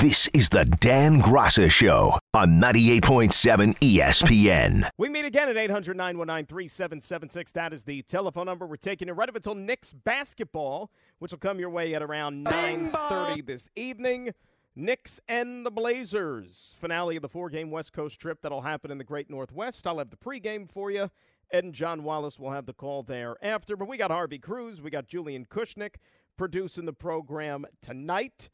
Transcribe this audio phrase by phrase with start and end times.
[0.00, 4.88] This is the Dan Graca Show on 98.7 ESPN.
[4.96, 7.50] We meet again at 800 919 3776.
[7.50, 8.64] That is the telephone number.
[8.64, 12.46] We're taking it right up until Knicks basketball, which will come your way at around
[12.46, 14.30] 9.30 this evening.
[14.76, 16.76] Knicks and the Blazers.
[16.78, 19.84] Finale of the four game West Coast trip that'll happen in the Great Northwest.
[19.84, 21.10] I'll have the pregame for you.
[21.50, 23.76] Ed and John Wallace will have the call there after.
[23.76, 25.96] But we got Harvey Cruz, we got Julian Kushnick
[26.36, 28.48] producing the program tonight.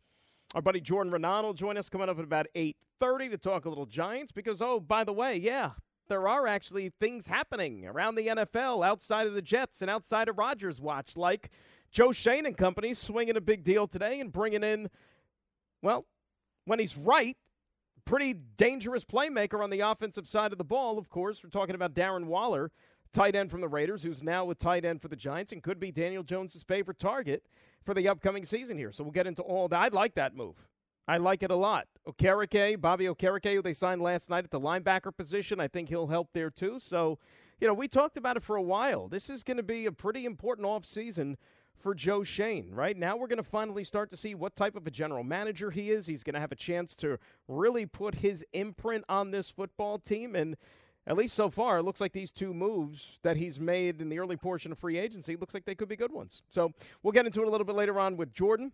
[0.54, 3.68] Our buddy Jordan Raanan will join us coming up at about 8.30 to talk a
[3.68, 5.72] little Giants because, oh, by the way, yeah,
[6.08, 10.38] there are actually things happening around the NFL outside of the Jets and outside of
[10.38, 11.50] Rodgers' watch, like
[11.90, 14.90] Joe Schoen and company swinging a big deal today and bringing in,
[15.82, 16.06] well,
[16.66, 17.36] when he's right,
[18.04, 20.98] pretty dangerous playmaker on the offensive side of the ball.
[20.98, 22.70] Of course, we're talking about Darren Waller,
[23.14, 25.80] tight end from the Raiders, who's now a tight end for the Giants and could
[25.80, 27.44] be Daniel Jones's favorite target
[27.84, 28.92] for the upcoming season here.
[28.92, 29.80] So we'll get into all that.
[29.80, 30.66] I like that move.
[31.06, 31.86] I like it a lot.
[32.08, 36.06] Okereke, Bobby Okereke, who they signed last night at the linebacker position, I think he'll
[36.06, 36.78] help there too.
[36.80, 37.18] So,
[37.60, 39.08] you know, we talked about it for a while.
[39.08, 41.36] This is going to be a pretty important offseason
[41.76, 42.96] for Joe Schoen, right?
[42.96, 45.90] Now we're going to finally start to see what type of a general manager he
[45.90, 46.06] is.
[46.06, 50.34] He's going to have a chance to really put his imprint on this football team.
[50.34, 50.56] And
[51.06, 54.18] at least so far, it looks like these two moves that he's made in the
[54.18, 56.42] early portion of free agency looks like they could be good ones.
[56.48, 58.72] So we'll get into it a little bit later on with Jordan.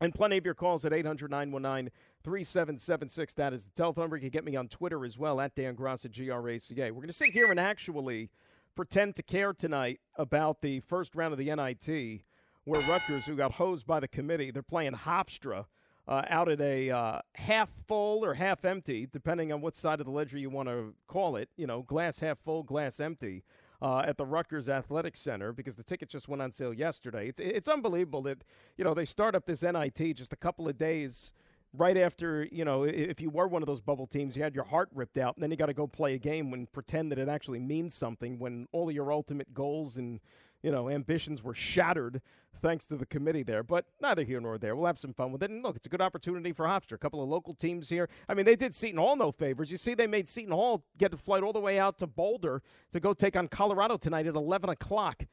[0.00, 1.90] And plenty of your calls at 800 919
[2.24, 3.34] 3776.
[3.34, 4.16] That is the telephone number.
[4.16, 6.74] You can get me on Twitter as well, at Dan Graca, G R A C
[6.80, 6.90] A.
[6.90, 8.28] We're going to sit here and actually
[8.74, 12.22] pretend to care tonight about the first round of the NIT,
[12.64, 15.66] where Rutgers, who got hosed by the committee, they're playing Hofstra
[16.06, 20.06] uh, out at a uh, half full or half empty, depending on what side of
[20.06, 21.48] the ledger you want to call it.
[21.56, 23.44] You know, glass half full, glass empty.
[23.82, 27.28] Uh, at the Rutgers Athletic Center because the tickets just went on sale yesterday.
[27.28, 28.42] It's it's unbelievable that
[28.78, 31.34] you know they start up this NIT just a couple of days
[31.76, 34.64] right after you know if you were one of those bubble teams, you had your
[34.64, 37.18] heart ripped out, and then you got to go play a game and pretend that
[37.18, 40.20] it actually means something when all of your ultimate goals and
[40.64, 42.22] you know, ambitions were shattered
[42.62, 43.62] thanks to the committee there.
[43.62, 44.74] But neither here nor there.
[44.74, 45.50] We'll have some fun with it.
[45.50, 46.94] And look, it's a good opportunity for Hofstra.
[46.94, 48.08] A couple of local teams here.
[48.30, 49.70] I mean, they did Seton Hall no favors.
[49.70, 52.62] You see, they made Seton Hall get a flight all the way out to Boulder
[52.92, 55.24] to go take on Colorado tonight at 11 o'clock.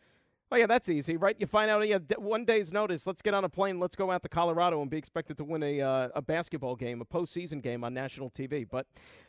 [0.53, 1.33] Oh, yeah, that's easy, right?
[1.39, 3.07] You find out have one day's notice.
[3.07, 3.79] Let's get on a plane.
[3.79, 6.99] Let's go out to Colorado and be expected to win a, uh, a basketball game,
[6.99, 8.67] a postseason game on national TV.
[8.69, 8.85] But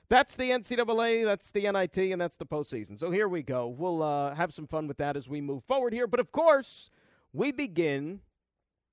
[0.09, 2.99] that's the NCAA, that's the NIT, and that's the postseason.
[2.99, 3.69] So here we go.
[3.69, 6.09] We'll uh, have some fun with that as we move forward here.
[6.09, 6.91] But of course,
[7.33, 8.19] we begin,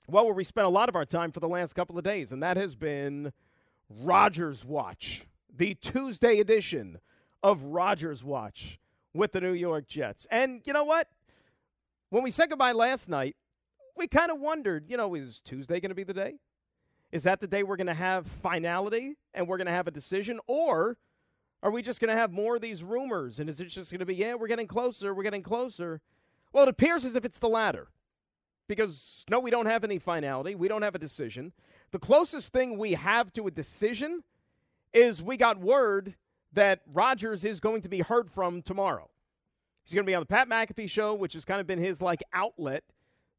[0.07, 2.31] well, where we spent a lot of our time for the last couple of days,
[2.31, 3.33] and that has been
[3.89, 6.99] Rodgers Watch, the Tuesday edition
[7.41, 8.79] of Rodgers Watch
[9.15, 10.27] with the New York Jets.
[10.29, 11.07] And you know what?
[12.09, 13.35] When we said goodbye last night,
[13.95, 16.35] we kind of wondered, you know, is Tuesday going to be the day?
[17.11, 19.91] Is that the day we're going to have finality and we're going to have a
[19.91, 20.39] decision?
[20.47, 20.97] Or
[21.61, 23.39] are we just going to have more of these rumors?
[23.39, 26.01] And is it just going to be, yeah, we're getting closer, we're getting closer?
[26.53, 27.89] Well, it appears as if it's the latter.
[28.67, 30.53] Because, no, we don't have any finality.
[30.53, 31.53] We don't have a decision.
[31.91, 34.23] The closest thing we have to a decision
[34.93, 36.15] is we got word
[36.53, 39.09] that Rodgers is going to be heard from tomorrow.
[39.89, 41.99] He's going to be on the Pat McAfee show, which has kind of been his
[41.99, 42.83] like outlet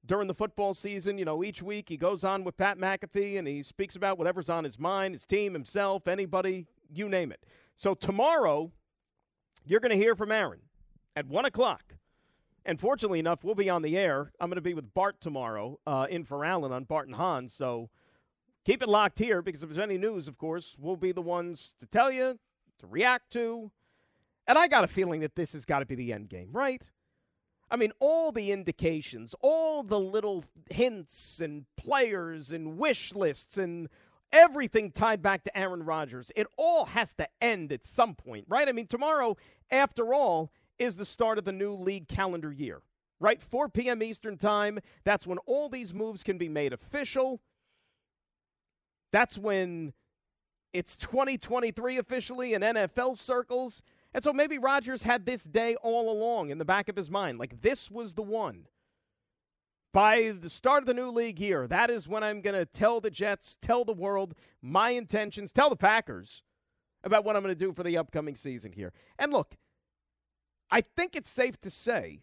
[0.05, 1.17] during the football season.
[1.17, 4.51] You know, each week he goes on with Pat McAfee and he speaks about whatever's
[4.51, 7.47] on his mind, his team, himself, anybody, you name it.
[7.77, 8.73] So tomorrow,
[9.65, 10.63] you're going to hear from Aaron
[11.15, 11.95] at 1 o'clock.
[12.65, 14.33] And fortunately enough, we'll be on the air.
[14.41, 17.53] I'm going to be with Bart tomorrow uh, in for Allen on Bart and Hans.
[17.53, 17.91] So
[18.65, 21.77] keep it locked here because if there's any news, of course, we'll be the ones
[21.79, 22.41] to tell you,
[22.81, 23.71] to react to,
[24.47, 26.83] and I got a feeling that this has got to be the end game, right?
[27.71, 33.89] I mean, all the indications, all the little hints and players and wish lists and
[34.33, 38.69] everything tied back to Aaron Rodgers, it all has to end at some point, right?
[38.69, 39.37] I mean, tomorrow,
[39.71, 42.81] after all, is the start of the new league calendar year,
[43.21, 43.41] right?
[43.41, 44.03] 4 p.m.
[44.03, 44.81] Eastern Time.
[45.05, 47.41] That's when all these moves can be made official.
[49.13, 49.93] That's when
[50.73, 53.83] it's 2023 officially in NFL circles.
[54.13, 57.39] And so maybe Rodgers had this day all along in the back of his mind.
[57.39, 58.67] Like this was the one.
[59.93, 63.01] by the start of the new league year, that is when I'm going to tell
[63.01, 66.43] the Jets, tell the world my intentions, tell the Packers
[67.03, 68.93] about what I'm going to do for the upcoming season here.
[69.19, 69.57] And look,
[70.71, 72.21] I think it's safe to say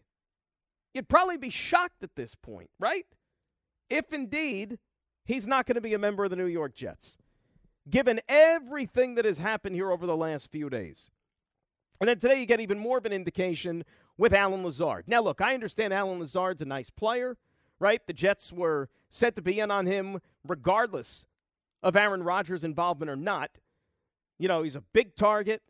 [0.94, 3.06] you'd probably be shocked at this point, right?
[3.90, 4.80] If indeed
[5.26, 7.18] he's not going to be a member of the New York Jets,
[7.90, 11.10] given everything that has happened here over the last few days.
[12.00, 13.84] And then today you get even more of an indication
[14.18, 15.06] with Allen Lazard.
[15.08, 17.38] Now, look, I understand Allen Lazard's a nice player,
[17.80, 18.06] right?
[18.06, 21.26] The Jets were set to be in on him regardless
[21.82, 23.60] of Aaron Rodgers' involvement or not.
[24.40, 25.62] You know, he's a big target.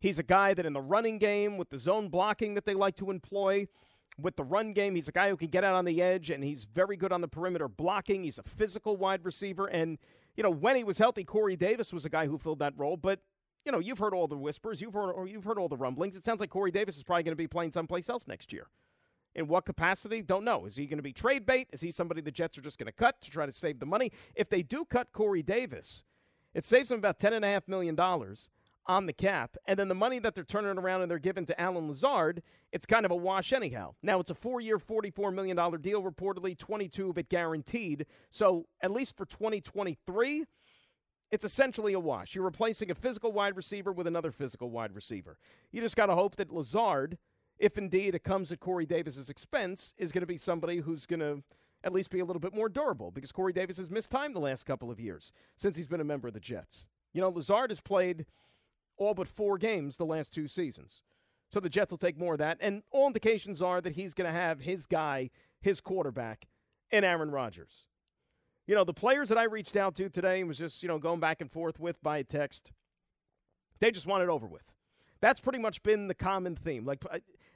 [0.00, 2.96] He's a guy that in the running game, with the zone blocking that they like
[2.96, 3.66] to employ,
[4.18, 6.42] with the run game, he's a guy who can get out on the edge, and
[6.44, 8.24] he's very good on the perimeter blocking.
[8.24, 9.66] He's a physical wide receiver.
[9.66, 9.98] And,
[10.36, 12.96] you know, when he was healthy, Corey Davis was a guy who filled that role.
[12.96, 13.20] But,
[13.64, 16.16] you know, you've heard all the whispers, you've heard, or you've heard all the rumblings.
[16.16, 18.66] It sounds like Corey Davis is probably going to be playing someplace else next year.
[19.34, 20.22] In what capacity?
[20.22, 20.66] Don't know.
[20.66, 21.68] Is he going to be trade bait?
[21.72, 23.86] Is he somebody the Jets are just going to cut to try to save the
[23.86, 24.10] money?
[24.34, 26.02] If they do cut Corey Davis,
[26.52, 27.96] it saves them about $10.5 million
[28.86, 29.56] on the cap.
[29.66, 32.42] And then the money that they're turning around and they're giving to Allen Lazard,
[32.72, 33.94] it's kind of a wash anyhow.
[34.02, 38.06] Now, it's a four year, $44 million deal, reportedly, 22 of it guaranteed.
[38.30, 40.44] So at least for 2023,
[41.30, 42.34] it's essentially a wash.
[42.34, 45.38] You're replacing a physical wide receiver with another physical wide receiver.
[45.70, 47.18] You just got to hope that Lazard,
[47.58, 51.20] if indeed it comes at Corey Davis's expense, is going to be somebody who's going
[51.20, 51.42] to
[51.82, 54.40] at least be a little bit more durable because Corey Davis has missed time the
[54.40, 56.86] last couple of years since he's been a member of the Jets.
[57.12, 58.26] You know, Lazard has played
[58.96, 61.02] all but four games the last two seasons.
[61.50, 62.58] So the Jets will take more of that.
[62.60, 65.30] And all indications are that he's going to have his guy,
[65.60, 66.46] his quarterback,
[66.90, 67.86] in Aaron Rodgers.
[68.70, 71.00] You know, the players that I reached out to today and was just, you know,
[71.00, 72.70] going back and forth with by text,
[73.80, 74.72] they just want it over with.
[75.20, 76.84] That's pretty much been the common theme.
[76.84, 77.04] Like,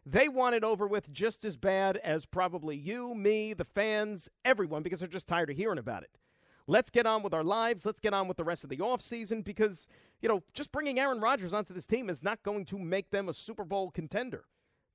[0.05, 4.83] they want it over with just as bad as probably you, me, the fans, everyone,
[4.83, 6.19] because they're just tired of hearing about it.
[6.67, 7.87] Let's get on with our lives.
[7.87, 9.87] Let's get on with the rest of the offseason because,
[10.21, 13.29] you know, just bringing Aaron Rodgers onto this team is not going to make them
[13.29, 14.47] a Super Bowl contender.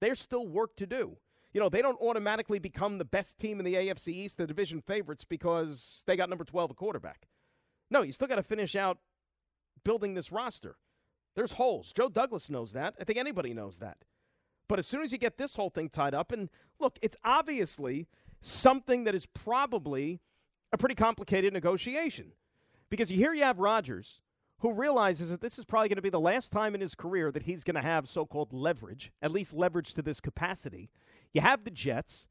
[0.01, 1.16] There's still work to do.
[1.54, 4.81] You know, they don't automatically become the best team in the AFC East, the division
[4.81, 7.28] favorites, because they got number 12 a quarterback.
[7.90, 9.00] No, you still got to finish out
[9.84, 10.75] building this roster.
[11.36, 11.92] There's holes.
[11.94, 12.96] Joe Douglas knows that.
[13.00, 13.98] I think anybody knows that.
[14.68, 16.50] But as soon as you get this whole thing tied up, and
[16.80, 18.07] look, it's obviously
[18.42, 20.22] something that is probably
[20.72, 22.34] a pretty complicated negotiation.
[22.90, 24.22] Because here you have Rodgers,
[24.60, 27.32] who realizes that this is probably going to be the last time in his career
[27.32, 30.90] that he's going to have so called leverage, at least leverage to this capacity.
[31.34, 32.28] You have the Jets,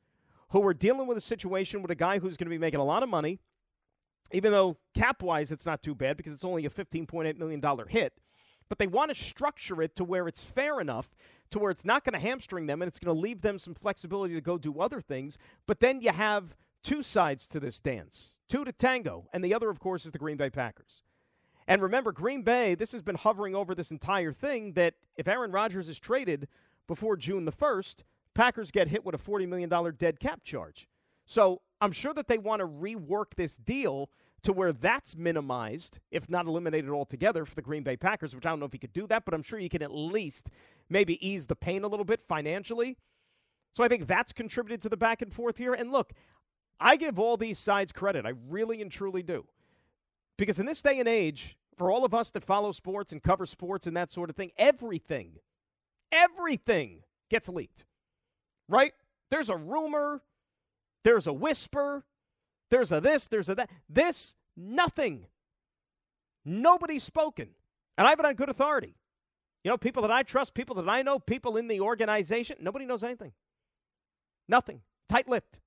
[0.51, 2.85] who are dealing with a situation with a guy who's going to be making a
[2.85, 3.39] lot of money,
[4.33, 8.13] even though cap wise it's not too bad because it's only a $15.8 million hit.
[8.69, 11.09] But they want to structure it to where it's fair enough
[11.51, 13.75] to where it's not going to hamstring them and it's going to leave them some
[13.75, 15.39] flexibility to go do other things.
[15.67, 19.71] But then you have two sides to this dance, two to tango, and the other,
[19.71, 21.03] of course, is the Green Bay Packers.
[21.69, 25.53] And remember, Green Bay, this has been hovering over this entire thing that if Aaron
[25.53, 26.49] Rodgers is traded
[26.87, 28.05] before June the 1st,
[28.35, 30.89] Packers get hit with a $40 million dead cap charge.
[31.27, 34.09] So I'm sure that they want to rework this deal
[34.43, 38.51] to where that's minimized, if not eliminated altogether, for the Green Bay Packers, which I
[38.51, 40.51] don't know if he could do that, but I'm sure you can at least
[40.89, 42.97] maybe ease the pain a little bit financially.
[43.73, 45.75] So I think that's contributed to the back and forth here.
[45.75, 46.15] And look,
[46.81, 48.25] I give all these sides credit.
[48.25, 49.45] I really and truly do.
[50.39, 53.45] Because in this day and age, for all of us that follow sports and cover
[53.45, 55.33] sports and that sort of thing, everything,
[56.11, 57.85] everything gets leaked.
[58.69, 58.93] Right?
[59.31, 60.23] There's a rumor,
[61.05, 62.05] there's a whisper,
[62.71, 63.71] there's a this, there's a that.
[63.89, 65.27] This, nothing.
[66.45, 67.51] Nobody's spoken.
[67.97, 68.95] And I have it on good authority.
[69.65, 72.87] You know, people that I trust, people that I know, people in the organization, nobody
[72.87, 73.33] knows anything.
[74.49, 74.83] Nothing.
[75.09, 75.61] Tight lipped.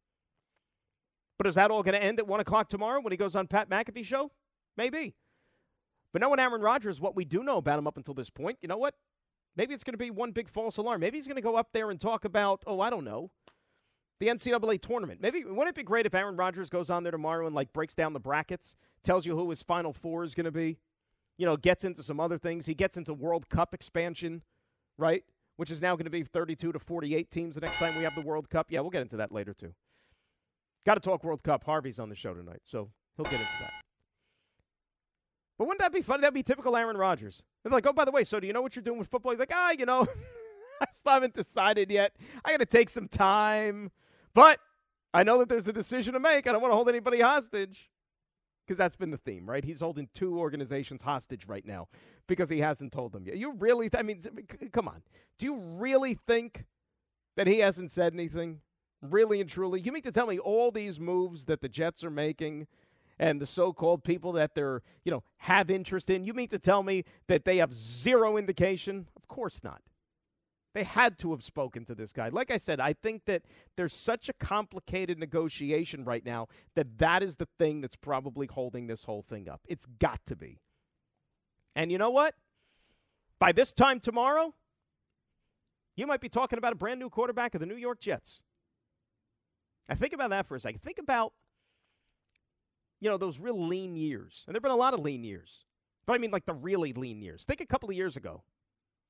[1.37, 3.47] But is that all going to end at 1 o'clock tomorrow when he goes on
[3.47, 4.31] Pat McAfee show?
[4.77, 5.15] Maybe.
[6.13, 8.67] But knowing Aaron Rodgers, what we do know about him up until this point, you
[8.67, 8.95] know what?
[9.55, 11.01] Maybe it's going to be one big false alarm.
[11.01, 13.31] Maybe he's going to go up there and talk about, oh, I don't know,
[14.19, 15.21] the NCAA tournament.
[15.21, 17.95] Maybe wouldn't it be great if Aaron Rodgers goes on there tomorrow and like breaks
[17.95, 20.77] down the brackets, tells you who his Final Four is going to be,
[21.37, 22.65] you know, gets into some other things.
[22.65, 24.43] He gets into World Cup expansion,
[24.97, 25.23] right?
[25.57, 28.15] Which is now going to be 32 to 48 teams the next time we have
[28.15, 28.67] the World Cup.
[28.69, 29.73] Yeah, we'll get into that later too.
[30.85, 31.63] Got to talk World Cup.
[31.63, 33.73] Harvey's on the show tonight, so he'll get into that.
[35.61, 36.21] But wouldn't that be fun?
[36.21, 37.43] That'd be typical Aaron Rodgers.
[37.61, 39.31] They're like, oh, by the way, so do you know what you're doing with football?
[39.31, 40.07] He's like, ah, you know,
[40.81, 42.15] I still haven't decided yet.
[42.43, 43.91] I got to take some time.
[44.33, 44.57] But
[45.13, 46.47] I know that there's a decision to make.
[46.47, 47.91] I don't want to hold anybody hostage
[48.65, 49.63] because that's been the theme, right?
[49.63, 51.89] He's holding two organizations hostage right now
[52.25, 53.37] because he hasn't told them yet.
[53.37, 54.19] You really, th- I mean,
[54.71, 55.03] come on.
[55.37, 56.65] Do you really think
[57.37, 58.61] that he hasn't said anything?
[59.03, 59.79] Really and truly.
[59.79, 62.65] You mean to tell me all these moves that the Jets are making
[63.21, 66.81] and the so-called people that they're, you know, have interest in, you mean to tell
[66.81, 69.07] me that they have zero indication?
[69.15, 69.81] Of course not.
[70.73, 72.29] They had to have spoken to this guy.
[72.29, 73.43] Like I said, I think that
[73.77, 78.87] there's such a complicated negotiation right now that that is the thing that's probably holding
[78.87, 79.61] this whole thing up.
[79.67, 80.59] It's got to be.
[81.75, 82.33] And you know what?
[83.37, 84.55] By this time tomorrow,
[85.95, 88.41] you might be talking about a brand new quarterback of the New York Jets.
[89.87, 90.81] I think about that for a second.
[90.81, 91.33] Think about,
[93.01, 94.45] you know, those real lean years.
[94.47, 95.65] And there have been a lot of lean years.
[96.05, 97.43] But I mean, like the really lean years.
[97.43, 98.43] Think a couple of years ago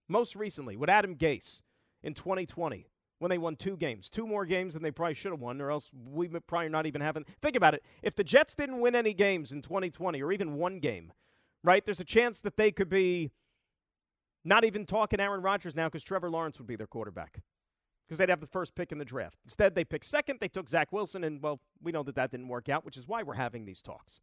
[0.08, 1.62] most recently with Adam Gase
[2.04, 2.88] in 2020
[3.20, 5.70] when they won two games, two more games than they probably should have won, or
[5.70, 7.24] else we probably not even having.
[7.42, 7.84] Think about it.
[8.02, 11.14] If the Jets didn't win any games in 2020 or even one game,
[11.64, 13.32] right, there's a chance that they could be
[14.44, 17.42] not even talking Aaron Rodgers now because Trevor Lawrence would be their quarterback
[18.12, 19.38] because they'd have the first pick in the draft.
[19.46, 20.40] Instead, they picked second.
[20.42, 23.08] They took Zach Wilson, and, well, we know that that didn't work out, which is
[23.08, 24.20] why we're having these talks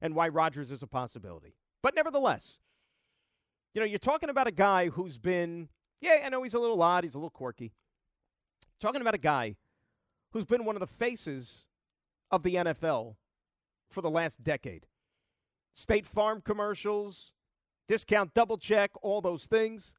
[0.00, 1.56] and why Rodgers is a possibility.
[1.82, 2.60] But nevertheless,
[3.74, 5.70] you know, you're talking about a guy who's been,
[6.00, 7.72] yeah, I know he's a little odd, he's a little quirky.
[8.78, 9.56] Talking about a guy
[10.30, 11.66] who's been one of the faces
[12.30, 13.16] of the NFL
[13.90, 14.86] for the last decade.
[15.72, 17.32] State Farm commercials,
[17.88, 19.96] discount double check, all those things.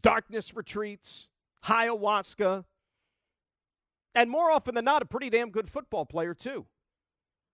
[0.00, 1.28] Darkness retreats,
[1.64, 2.64] ayahuasca,
[4.14, 6.66] and more often than not, a pretty damn good football player, too.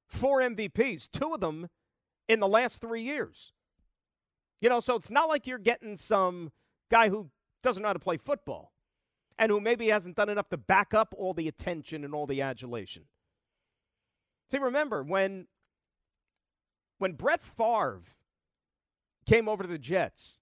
[0.06, 1.68] Four MVPs, two of them
[2.28, 3.52] in the last three years.
[4.60, 6.52] You know, so it's not like you're getting some
[6.90, 7.30] guy who
[7.62, 8.72] doesn't know how to play football
[9.38, 12.40] and who maybe hasn't done enough to back up all the attention and all the
[12.40, 13.04] adulation.
[14.50, 15.48] See, remember when
[16.98, 18.02] when Brett Favre
[19.26, 20.38] came over to the Jets,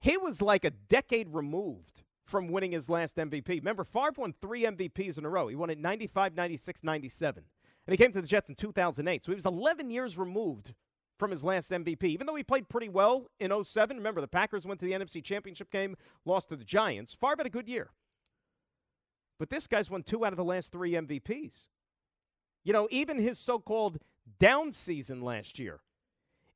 [0.00, 3.48] he was like a decade removed from winning his last MVP.
[3.48, 5.48] Remember, Favre won three MVPs in a row.
[5.48, 7.44] He won it 95, 96, 97.
[7.86, 9.24] And he came to the Jets in 2008.
[9.24, 10.74] So he was 11 years removed
[11.18, 12.04] from his last MVP.
[12.04, 15.22] Even though he played pretty well in 07, remember the Packers went to the NFC
[15.22, 17.14] Championship game, lost to the Giants.
[17.14, 17.90] Favre had a good year.
[19.38, 21.68] But this guy's won two out of the last three MVPs.
[22.62, 23.98] You know, even his so called
[24.38, 25.80] down season last year,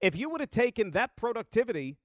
[0.01, 1.97] if you would have taken that productivity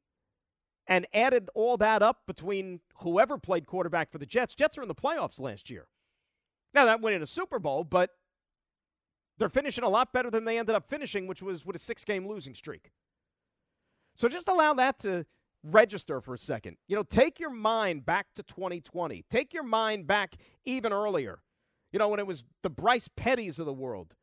[0.90, 4.88] and added all that up between whoever played quarterback for the Jets, Jets are in
[4.88, 5.88] the playoffs last year.
[6.74, 8.10] Now, that went in a Super Bowl, but
[9.38, 12.04] they're finishing a lot better than they ended up finishing, which was with a six
[12.04, 12.92] game losing streak.
[14.16, 15.26] So just allow that to
[15.64, 16.78] register for a second.
[16.88, 19.26] You know, take your mind back to 2020.
[19.30, 21.40] Take your mind back even earlier.
[21.92, 24.16] You know, when it was the Bryce Pettys of the world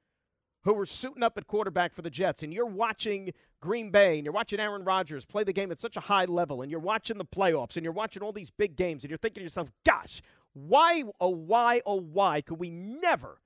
[0.66, 4.26] who were suiting up at quarterback for the Jets, and you're watching Green Bay and
[4.26, 7.18] you're watching Aaron Rodgers play the game at such a high level, and you're watching
[7.18, 10.20] the playoffs and you're watching all these big games, and you're thinking to yourself, gosh,
[10.54, 13.40] why, oh, why, oh, why could we never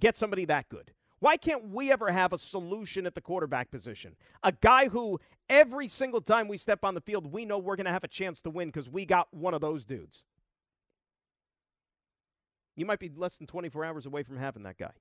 [0.00, 0.92] get somebody that good?
[1.20, 4.14] Why can't we ever have a solution at the quarterback position?
[4.42, 7.86] A guy who every single time we step on the field, we know we're going
[7.86, 10.24] to have a chance to win because we got one of those dudes.
[12.76, 14.92] You might be less than 24 hours away from having that guy.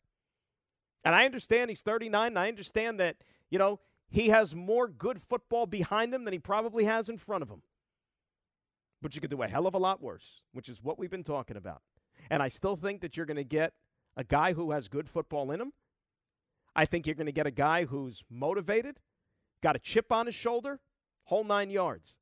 [1.03, 3.17] And I understand he's 39, and I understand that,
[3.49, 3.79] you know,
[4.09, 7.61] he has more good football behind him than he probably has in front of him.
[9.01, 11.23] But you could do a hell of a lot worse, which is what we've been
[11.23, 11.81] talking about.
[12.29, 13.73] And I still think that you're going to get
[14.17, 15.71] a guy who has good football in him
[16.75, 18.99] I think you're going to get a guy who's motivated,
[19.61, 20.79] got a chip on his shoulder,
[21.25, 22.17] whole nine yards.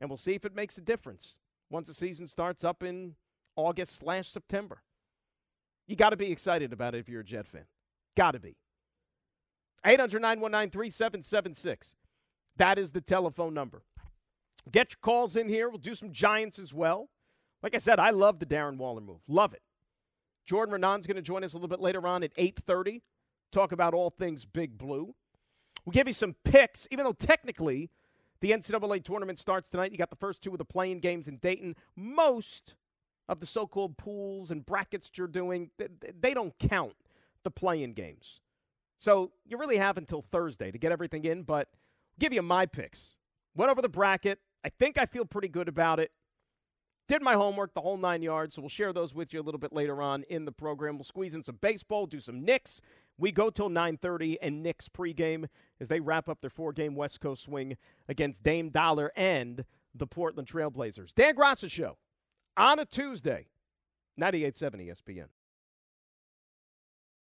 [0.00, 3.16] And we'll see if it makes a difference once the season starts up in
[3.56, 4.82] August slash September.
[5.90, 7.64] You got to be excited about it if you're a Jet fan.
[8.16, 8.54] Got to be.
[9.84, 11.96] 800 919 3776.
[12.58, 13.82] That is the telephone number.
[14.70, 15.68] Get your calls in here.
[15.68, 17.08] We'll do some Giants as well.
[17.60, 19.18] Like I said, I love the Darren Waller move.
[19.26, 19.62] Love it.
[20.46, 23.00] Jordan Raanan's going to join us a little bit later on at 8.30.
[23.50, 25.12] Talk about all things Big Blue.
[25.84, 27.90] We'll give you some picks, even though technically
[28.40, 29.90] the NCAA tournament starts tonight.
[29.90, 31.74] You got the first two of the playing games in Dayton.
[31.96, 32.76] Most
[33.30, 35.70] of the so-called pools and brackets you're doing,
[36.20, 36.94] they don't count
[37.44, 38.40] the playing games.
[38.98, 42.66] So you really have until Thursday to get everything in, but I'll give you my
[42.66, 43.14] picks.
[43.54, 44.40] Went over the bracket.
[44.64, 46.10] I think I feel pretty good about it.
[47.06, 48.56] Did my homework, the whole nine yards.
[48.56, 50.96] So we'll share those with you a little bit later on in the program.
[50.96, 52.80] We'll squeeze in some baseball, do some Knicks.
[53.16, 55.46] We go till 9:30 and Knicks pregame
[55.80, 57.76] as they wrap up their four-game West Coast swing
[58.08, 61.14] against Dame Dollar and the Portland Trailblazers.
[61.14, 61.96] Dan Graca show
[62.60, 63.46] on a Tuesday,
[64.20, 65.26] 98.7 ESPN.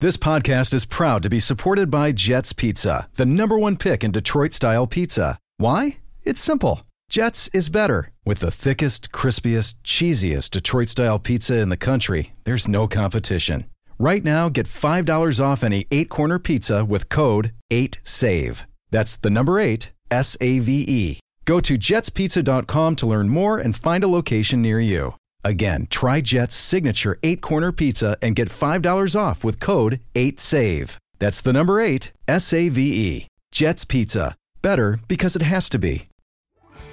[0.01, 4.11] This podcast is proud to be supported by Jets Pizza, the number one pick in
[4.11, 5.39] Detroit-style pizza.
[5.57, 5.99] Why?
[6.25, 6.83] It's simple.
[7.09, 8.11] Jets is better.
[8.25, 13.65] With the thickest, crispiest, cheesiest Detroit style pizza in the country, there's no competition.
[13.99, 18.65] Right now, get $5 off any eight corner pizza with code 8SAVE.
[18.91, 21.21] That's the number eight, S A V E.
[21.45, 25.15] Go to jetspizza.com to learn more and find a location near you.
[25.45, 30.97] Again, try Jet's signature eight corner pizza and get $5 off with code 8SAVE.
[31.19, 33.27] That's the number eight, S A V E.
[33.51, 34.35] Jet's Pizza.
[34.63, 36.05] Better because it has to be.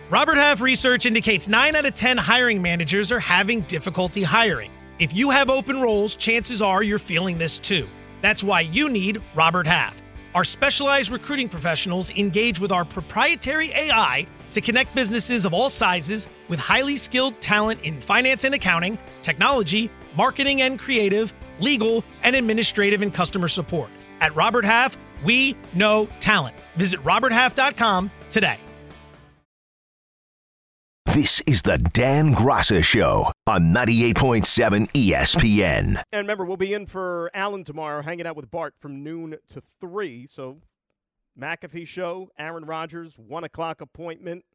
[0.09, 4.71] Robert Half research indicates 9 out of 10 hiring managers are having difficulty hiring.
[4.99, 7.89] If you have open roles, chances are you're feeling this too.
[8.21, 10.01] That's why you need Robert Half.
[10.35, 16.29] Our specialized recruiting professionals engage with our proprietary AI to connect businesses of all sizes
[16.47, 23.01] with highly skilled talent in finance and accounting, technology, marketing and creative, legal, and administrative
[23.01, 23.89] and customer support.
[24.21, 26.55] At Robert Half, we know talent.
[26.77, 28.57] Visit roberthalf.com today.
[31.07, 36.01] This is the Dan Graca Show on 98.7 ESPN.
[36.11, 39.61] And remember, we'll be in for Allen tomorrow, hanging out with Bart from noon to
[39.79, 40.27] 3.
[40.27, 40.57] So,
[41.39, 44.45] McAfee Show, Aaron Rodgers, 1 o'clock appointment.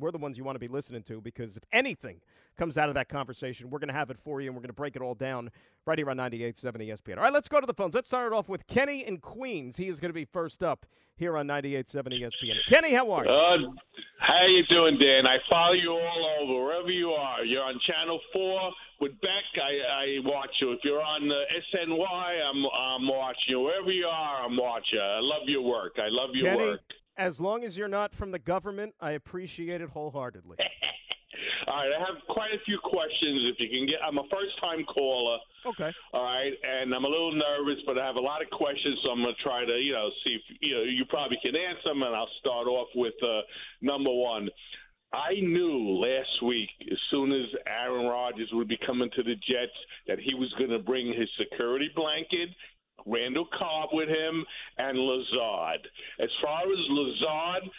[0.00, 2.20] We're the ones you want to be listening to because if anything
[2.56, 4.68] comes out of that conversation, we're going to have it for you and we're going
[4.68, 5.50] to break it all down
[5.86, 7.16] right here on 98.7 ESPN.
[7.16, 7.94] All right, let's go to the phones.
[7.94, 9.76] Let's start it off with Kenny in Queens.
[9.76, 12.54] He is going to be first up here on 98.7 ESPN.
[12.66, 13.30] Kenny, how are you?
[13.30, 13.70] Uh,
[14.18, 15.26] how you doing, Dan?
[15.26, 17.44] I follow you all over, wherever you are.
[17.44, 19.44] You're on Channel 4 with Beck.
[19.56, 20.72] I, I watch you.
[20.72, 21.42] If you're on the
[21.74, 23.60] SNY, I'm, I'm watching you.
[23.60, 24.98] Wherever you are, I'm watching.
[24.98, 25.00] you.
[25.00, 25.94] I love your work.
[25.98, 26.80] I love your Kenny, work.
[27.20, 30.56] As long as you're not from the government, I appreciate it wholeheartedly.
[31.68, 33.52] All right, I have quite a few questions.
[33.52, 35.38] If you can get, I'm a first-time caller.
[35.66, 35.92] Okay.
[36.14, 39.10] All right, and I'm a little nervous, but I have a lot of questions, so
[39.10, 41.92] I'm going to try to, you know, see if you know you probably can answer
[41.92, 43.44] them, and I'll start off with uh,
[43.82, 44.48] number one.
[45.12, 49.76] I knew last week, as soon as Aaron Rodgers would be coming to the Jets,
[50.08, 52.48] that he was going to bring his security blanket,
[53.06, 54.44] Randall Cobb with him,
[54.78, 55.86] and Lazard.
[56.20, 57.70] As far as Lazard,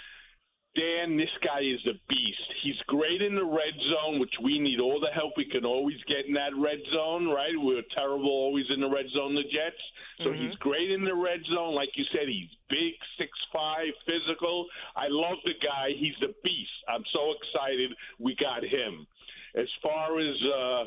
[0.73, 2.47] Dan, this guy is a beast.
[2.63, 5.97] He's great in the red zone, which we need all the help we can always
[6.07, 7.51] get in that red zone, right?
[7.57, 9.84] We're terrible always in the red zone, the Jets.
[10.23, 10.45] So Mm-hmm.
[10.47, 11.73] he's great in the red zone.
[11.75, 14.67] Like you said, he's big, six five, physical.
[14.95, 15.89] I love the guy.
[15.97, 16.77] He's a beast.
[16.88, 19.07] I'm so excited we got him.
[19.55, 20.84] As far as uh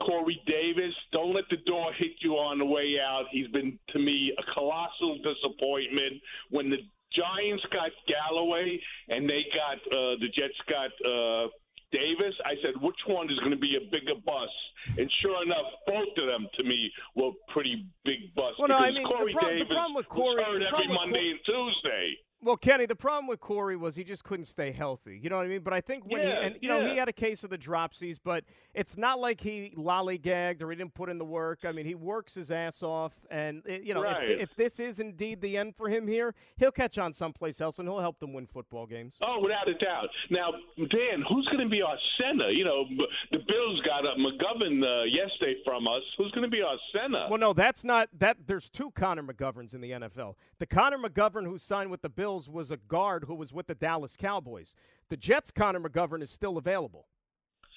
[0.00, 3.24] Corey Davis, don't let the door hit you on the way out.
[3.30, 6.20] He's been to me a colossal disappointment.
[6.50, 6.78] When the
[7.14, 8.76] Giants got Golladay
[9.08, 11.48] and they got uh, the Jets got uh,
[11.92, 14.52] Davis, I said which one is going to be a bigger bust?
[14.98, 18.58] And sure enough, both of them to me were pretty big busts.
[18.58, 20.86] Well, no, I mean, the Corey the Davis problem with Corey- was hurt the every
[20.86, 22.16] problem Monday and Tuesday.
[22.46, 25.18] Well, Kenny, the problem with Corey was he just couldn't stay healthy.
[25.20, 25.62] You know what I mean?
[25.62, 27.58] But I think when Yeah, he and you know he had a case of the
[27.58, 31.64] dropsies, but it's not like he lollygagged or he didn't put in the work.
[31.64, 34.30] I mean, he works his ass off, and uh, you know Right.
[34.30, 37.80] if, if this is indeed the end for him here, he'll catch on someplace else
[37.80, 39.16] and he'll help them win football games.
[39.20, 40.06] Oh, without a doubt.
[40.30, 42.52] Now, Dan, who's going to be our center?
[42.52, 42.84] You know,
[43.32, 46.02] the Bills got a McGovern uh, yesterday from us.
[46.16, 47.26] Who's going to be our center?
[47.28, 48.46] Well, no, that's not that.
[48.46, 50.36] There's two Connor McGoverns in the NFL.
[50.60, 53.74] The Connor McGovern who signed with the Bills was a guard who was with the
[53.74, 54.74] Dallas Cowboys.
[55.08, 57.06] The Jets' Connor McGovern is still available.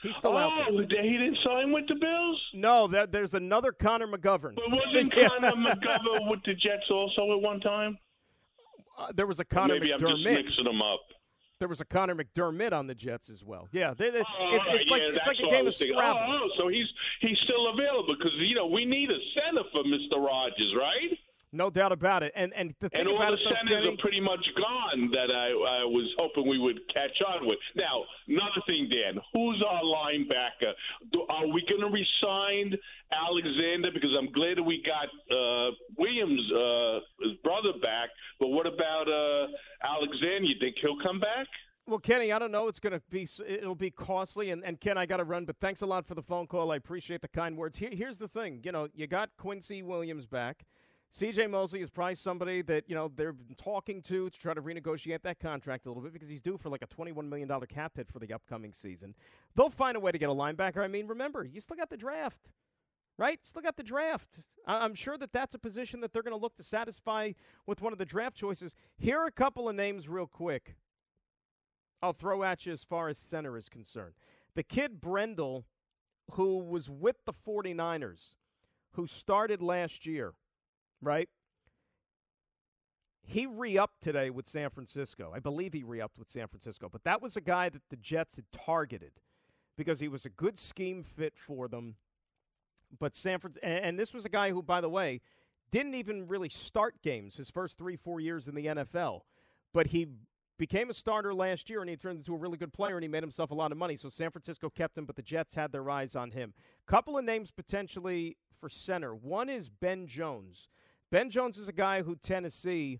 [0.03, 0.65] He's still out there.
[0.69, 2.41] oh, he didn't sign with the Bills?
[2.53, 4.55] No, that, there's another Connor McGovern.
[4.55, 5.27] But wasn't Yeah.
[5.27, 7.97] Connor McGovern with the Jets also at one time?
[8.97, 10.43] Uh, there was a Connor Maybe I'm just McDermott.
[10.45, 11.01] mixing them up.
[11.59, 13.67] There was a Connor McDermott on the Jets as well.
[13.73, 15.73] Yeah, they, they- Oh, it's, all right, it's like yeah, it's like a game of.
[15.75, 16.19] Scrabble.
[16.25, 16.87] Oh, oh, so he's
[17.19, 21.17] he's still available because you know we need a center for Mister Rogers, right?
[21.51, 22.31] No doubt about it.
[22.35, 25.09] And and the thing And all about the it, centers Kenny, are pretty much gone
[25.11, 27.57] that I, I was hoping we would catch on with.
[27.75, 30.73] Now, another thing, Dan, who's our linebacker?
[31.11, 32.77] Do, are we going to resign
[33.11, 33.89] Alexander?
[33.91, 38.09] Because I'm glad that we got uh, Williams, uh, his brother, back.
[38.39, 39.47] But what about uh,
[39.83, 40.45] Alexander?
[40.45, 41.47] You think he'll come back?
[41.87, 42.67] Well, Kenny, I don't know.
[42.67, 45.45] It's going to be it'll be costly, and, and Ken, I got to run.
[45.45, 46.71] But thanks a lot for the phone call.
[46.71, 47.77] I appreciate the kind words.
[47.77, 48.61] Here, here's the thing.
[48.63, 50.65] You know, you got Quincy Williams back.
[51.11, 51.47] C.J.
[51.47, 55.39] Mosley is probably somebody that you know they're talking to to try to renegotiate that
[55.39, 58.07] contract a little bit because he's due for like a twenty-one million dollar cap hit
[58.07, 59.15] for the upcoming season.
[59.55, 60.77] They'll find a way to get a linebacker.
[60.83, 62.51] I mean, remember, you still got the draft,
[63.17, 63.43] right?
[63.43, 64.39] Still got the draft.
[64.67, 67.31] I- I'm sure that that's a position that they're going to look to satisfy
[67.65, 68.75] with one of the draft choices.
[68.97, 70.75] Here are a couple of names, real quick.
[72.03, 74.13] I'll throw at you as far as center is concerned.
[74.55, 75.65] The kid Brendel,
[76.33, 78.35] who was with the 49ers,
[78.93, 80.33] who started last year,
[81.01, 81.29] right?
[83.29, 85.31] he re-upped today with San Francisco.
[85.35, 88.37] I believe he re-upped with San Francisco, but that was a guy that the Jets
[88.37, 89.11] had targeted
[89.77, 91.95] because he was a good scheme fit for them.
[92.99, 95.21] But San Sanford, and this was a guy who, by the way,
[95.69, 99.21] didn't even really start games his first three, four years in the NFL.
[99.75, 100.07] But he
[100.57, 103.07] became a starter last year and he turned into a really good player and he
[103.07, 103.95] made himself a lot of money.
[103.95, 106.55] So San Francisco kept him, but the Jets had their eyes on him.
[106.87, 109.13] Couple of names potentially for center.
[109.13, 110.67] One is Ben Jones.
[111.11, 112.99] Ben Jones is a guy who Tennessee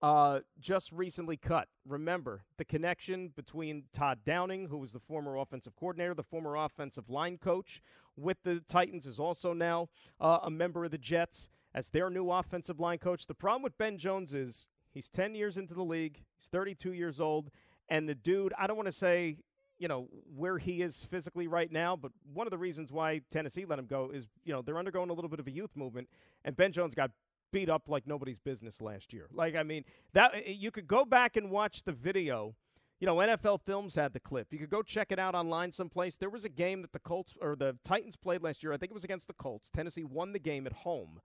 [0.00, 1.68] uh, just recently cut.
[1.86, 7.10] Remember the connection between Todd Downing, who was the former offensive coordinator, the former offensive
[7.10, 7.82] line coach
[8.16, 9.90] with the Titans, is also now
[10.22, 13.26] uh, a member of the Jets as their new offensive line coach.
[13.26, 17.20] The problem with Ben Jones is he's 10 years into the league, he's 32 years
[17.20, 17.50] old,
[17.90, 19.36] and the dude, I don't want to say,
[19.78, 23.66] you know, where he is physically right now, but one of the reasons why Tennessee
[23.66, 26.08] let him go is, you know, they're undergoing a little bit of a youth movement,
[26.46, 27.10] and Ben Jones got
[27.52, 29.28] beat up like nobody's business last year.
[29.32, 32.54] Like, I mean, that eh, eh, you could go back and watch the video.
[32.98, 34.48] You know, NFL Films had the clip.
[34.50, 36.16] You could go check it out online someplace.
[36.16, 38.72] There was a game that the Colts or the Titans played last year.
[38.72, 39.70] I think it was against the Colts.
[39.70, 41.20] Tennessee won the game at home.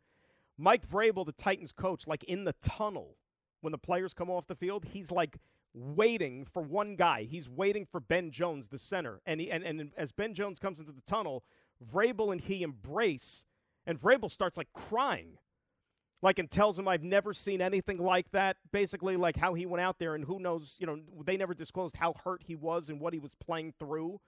[0.58, 3.18] Mike Vrabel, the Titans coach, like in the tunnel
[3.62, 5.38] when the players come off the field, he's like
[5.74, 7.24] waiting for one guy.
[7.24, 9.22] He's waiting for Ben Jones, the center.
[9.26, 11.44] And, he, and, and as Ben Jones comes into the tunnel,
[11.84, 13.46] Vrabel and he embrace,
[13.86, 15.40] and Vrabel starts like crying
[16.26, 18.58] like and tells him I've never seen anything like that.
[18.72, 21.96] Basically, like how he went out there and who knows, you know, they never disclosed
[21.96, 24.20] how hurt he was and what he was playing through.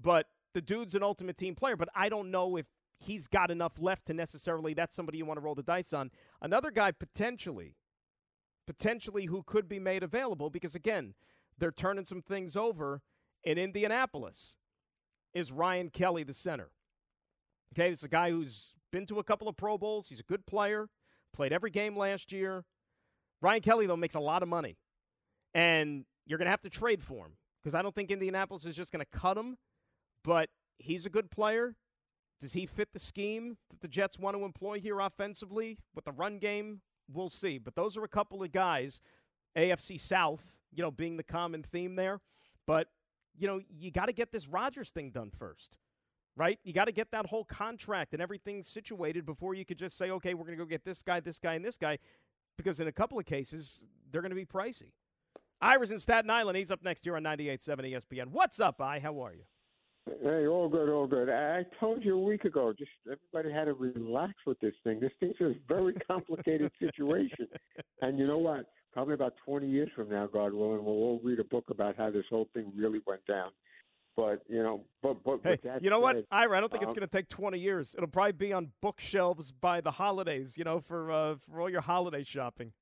[0.00, 2.64] But the dude's an ultimate team player, but I don't know if
[2.96, 6.10] he's got enough left to necessarily that's somebody you want to roll the dice on.
[6.40, 7.76] Another guy potentially
[8.66, 11.12] potentially who could be made available because again,
[11.58, 13.02] they're turning some things over
[13.42, 14.56] in Indianapolis
[15.34, 16.70] is Ryan Kelly the center.
[17.74, 20.08] Okay, this is a guy who's been to a couple of Pro Bowls.
[20.08, 20.88] He's a good player
[21.34, 22.64] played every game last year.
[23.42, 24.76] Ryan Kelly, though, makes a lot of money.
[25.52, 28.76] And you're going to have to trade for him because I don't think Indianapolis is
[28.76, 29.56] just going to cut him.
[30.22, 31.76] But he's a good player.
[32.40, 36.12] Does he fit the scheme that the Jets want to employ here offensively with the
[36.12, 36.80] run game?
[37.12, 37.58] We'll see.
[37.58, 39.00] But those are a couple of guys,
[39.56, 42.20] AFC South, you know, being the common theme there.
[42.66, 42.88] But,
[43.36, 45.76] you know, you got to get this Rodgers thing done first
[46.36, 46.58] right?
[46.64, 50.10] You got to get that whole contract and everything situated before you could just say,
[50.10, 51.98] okay, we're going to go get this guy, this guy, and this guy,
[52.56, 54.92] because in a couple of cases, they're going to be pricey.
[55.60, 56.58] Ira's in Staten Island.
[56.58, 58.26] He's up next year on 98.7 ESPN.
[58.28, 58.98] What's up, I?
[58.98, 59.44] How are you?
[60.22, 61.30] Hey, all good, all good.
[61.30, 65.00] I told you a week ago, just everybody had to relax with this thing.
[65.00, 67.48] This thing's a very complicated situation.
[68.02, 68.66] And you know what?
[68.92, 72.10] Probably about 20 years from now, God willing, we'll all read a book about how
[72.10, 73.50] this whole thing really went down.
[74.16, 76.56] But you know, but but hey, you know said, what, Ira?
[76.56, 77.94] I don't think um, it's going to take twenty years.
[77.96, 80.56] It'll probably be on bookshelves by the holidays.
[80.56, 82.72] You know, for uh, for all your holiday shopping.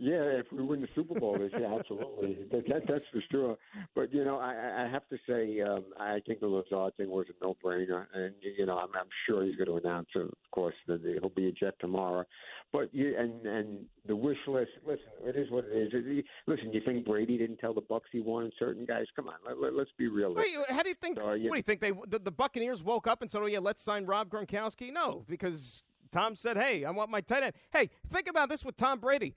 [0.00, 2.38] Yeah, if we win the Super Bowl this year, absolutely.
[2.52, 3.56] That, that, that's for sure.
[3.96, 7.26] But you know, I, I have to say, um, I think the Lazard thing was
[7.28, 10.76] a no-brainer, and you know, I'm, I'm sure he's going to announce, it, of course,
[10.86, 12.24] that he'll be a Jet tomorrow.
[12.72, 14.70] But you and and the wish list.
[14.86, 15.90] Listen, it is what it is.
[15.92, 19.06] It, listen, you think Brady didn't tell the Bucs he wanted certain guys?
[19.16, 20.08] Come on, let, us let, be.
[20.08, 21.18] Wait, how do you think?
[21.18, 21.80] So, you, what do you think?
[21.80, 25.24] They the, the Buccaneers woke up and said, "Oh yeah, let's sign Rob Gronkowski." No,
[25.28, 25.82] because
[26.12, 29.34] Tom said, "Hey, I want my tight end." Hey, think about this with Tom Brady.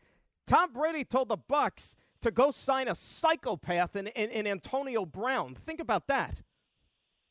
[0.48, 5.56] Tom Brady told the Bucs to go sign a psychopath in, in, in Antonio Brown.
[5.56, 6.42] Think about that.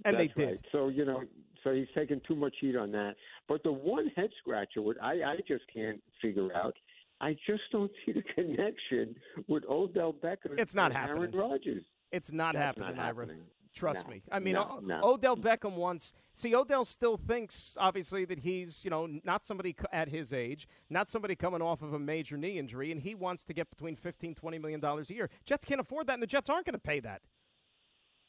[0.04, 0.50] And That's they did.
[0.50, 0.66] Right.
[0.72, 1.22] So, you know,
[1.62, 3.16] so he's taking too much heat on that.
[3.48, 6.74] But the one head scratcher, what I, I just can't figure out,
[7.20, 9.14] I just don't see the connection
[9.46, 11.34] with Odell Beckham it's not and happening.
[11.34, 11.82] Aaron Rodgers.
[12.12, 13.42] It's not That's happening, not happening.
[13.74, 14.22] Trust no, me.
[14.32, 15.00] I mean, no, no.
[15.02, 15.42] Odell mm.
[15.42, 16.12] Beckham wants.
[16.34, 21.08] See, Odell still thinks, obviously, that he's, you know, not somebody at his age, not
[21.08, 24.34] somebody coming off of a major knee injury, and he wants to get between 15,
[24.34, 25.30] 20 million dollars a year.
[25.44, 27.22] Jets can't afford that, and the Jets aren't going to pay that.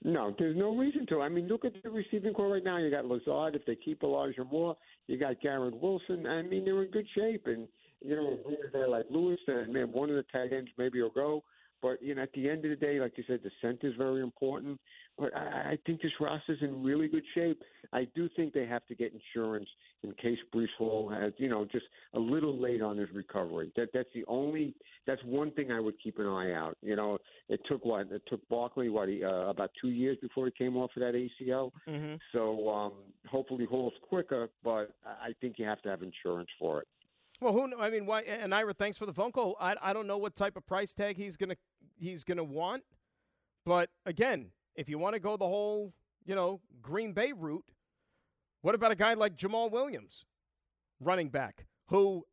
[0.03, 1.21] No, there's no reason to.
[1.21, 2.77] I mean, look at the receiving corps right now.
[2.77, 3.55] You got Lazard.
[3.55, 4.75] If they keep Elijah Moore,
[5.07, 6.25] you got Garrett Wilson.
[6.25, 7.45] I mean, they're in good shape.
[7.45, 7.67] And
[8.01, 11.09] you know, a guy like Lewis, and man, one of the tight ends maybe will
[11.11, 11.43] go.
[11.81, 13.95] But you know, at the end of the day, like you said, the center is
[13.97, 14.79] very important.
[15.17, 17.61] But I, I think this roster's in really good shape.
[17.93, 19.67] I do think they have to get insurance
[20.03, 23.71] in case Breece Hall has, you know, just a little late on his recovery.
[23.75, 24.75] That that's the only.
[25.07, 26.77] That's one thing I would keep an eye out.
[26.81, 27.17] You know,
[27.49, 30.77] it took what it took Barkley what he, uh, about two years before he came
[30.77, 31.71] off of that ACL.
[31.87, 32.15] Mm-hmm.
[32.31, 32.93] So um,
[33.27, 36.87] hopefully Hall's quicker, but I think you have to have insurance for it.
[37.41, 37.73] Well, who?
[37.79, 38.21] I mean, why?
[38.21, 39.57] And Ira, thanks for the phone call.
[39.61, 41.57] I, I don't know what type of price tag he's gonna
[41.97, 42.83] he's gonna want,
[43.65, 45.93] but again, if you want to go the whole
[46.25, 47.65] you know Green Bay route,
[48.61, 50.25] what about a guy like Jamaal Williams,
[50.99, 52.25] running back, who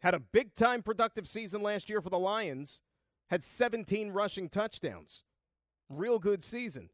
[0.00, 2.82] Had a big time productive season last year for the Lions.
[3.30, 5.24] Had 17 rushing touchdowns.
[5.88, 6.90] Real good season.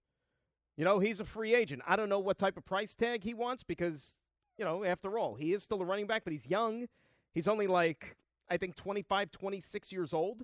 [0.77, 1.83] You know, he's a free agent.
[1.87, 4.19] I don't know what type of price tag he wants because,
[4.59, 6.87] you know, after all, he is still a running back, but he's young.
[7.33, 8.17] He's only like,
[8.49, 10.43] I think, 25, 26 years old.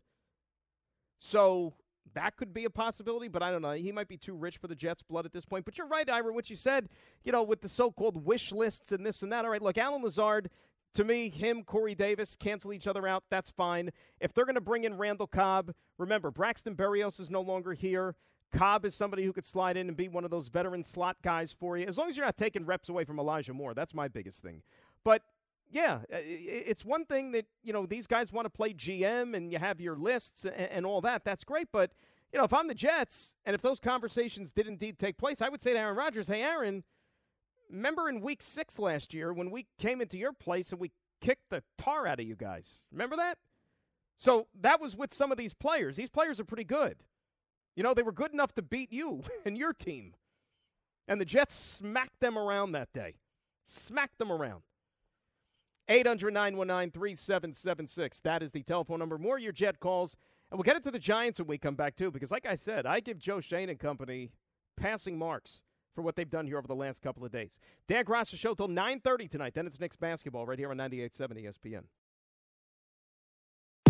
[1.19, 1.75] So
[2.15, 3.73] that could be a possibility, but I don't know.
[3.73, 5.65] He might be too rich for the Jets' blood at this point.
[5.65, 6.89] But you're right, Ira, what you said,
[7.25, 9.45] you know, with the so called wish lists and this and that.
[9.45, 10.51] All right, look, Allen Lazard,
[10.95, 13.25] to me, him, Corey Davis, cancel each other out.
[13.31, 13.91] That's fine.
[14.21, 18.17] If they're going to bring in Randall Cobb, remember, Braxton Berrios is no longer here.
[18.53, 21.53] Cobb is somebody who could slide in and be one of those veteran slot guys
[21.53, 21.87] for you.
[21.87, 24.63] As long as you're not taking reps away from Elijah Moore, that's my biggest thing.
[25.05, 25.23] But
[25.71, 29.59] yeah, it's one thing that, you know, these guys want to play GM and you
[29.59, 31.25] have your lists and, and, all that.
[31.25, 31.69] That's great.
[31.73, 31.93] But,
[32.33, 35.49] you know, if I'm the Jets and if those conversations did indeed take place, I
[35.49, 36.83] would say to Aaron Rodgers, hey, Aaron,
[37.71, 41.51] remember in week six last year when we came into your place and we kicked
[41.51, 42.87] the tar out of you guys?
[42.91, 43.39] Remember that?
[44.19, 45.97] So that was with some of these players.
[45.97, 46.97] These players are pretty good.
[47.77, 50.15] You know, they were good enough to beat you and your team.
[51.09, 53.15] And the Jets smacked them around that day.
[53.67, 54.63] Smacked them around.
[55.89, 58.21] 800 919 3776.
[58.21, 59.19] That is the telephone number.
[59.19, 60.17] More your Jet calls.
[60.51, 62.87] And we'll get into the Giants when we come back, too, because like I said,
[62.87, 64.31] I give Joe Schoen and company
[64.77, 65.63] passing marks
[65.95, 67.59] for what they've done here over the last couple of days.
[67.87, 69.55] Dan Graca show till 9.30 tonight.
[69.55, 71.83] Then it's Knicks basketball right here on 98.7 ESPN.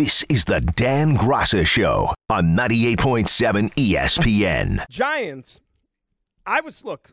[0.00, 4.88] This is the Dan Graca Show on 98.7 ESPN.
[4.88, 5.60] Giants,
[6.46, 7.10] I was, look,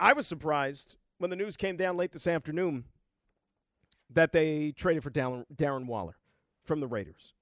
[0.00, 2.86] I was surprised when the news came down late this afternoon
[4.10, 6.16] that they traded for Darren Waller
[6.64, 7.34] from the Raiders.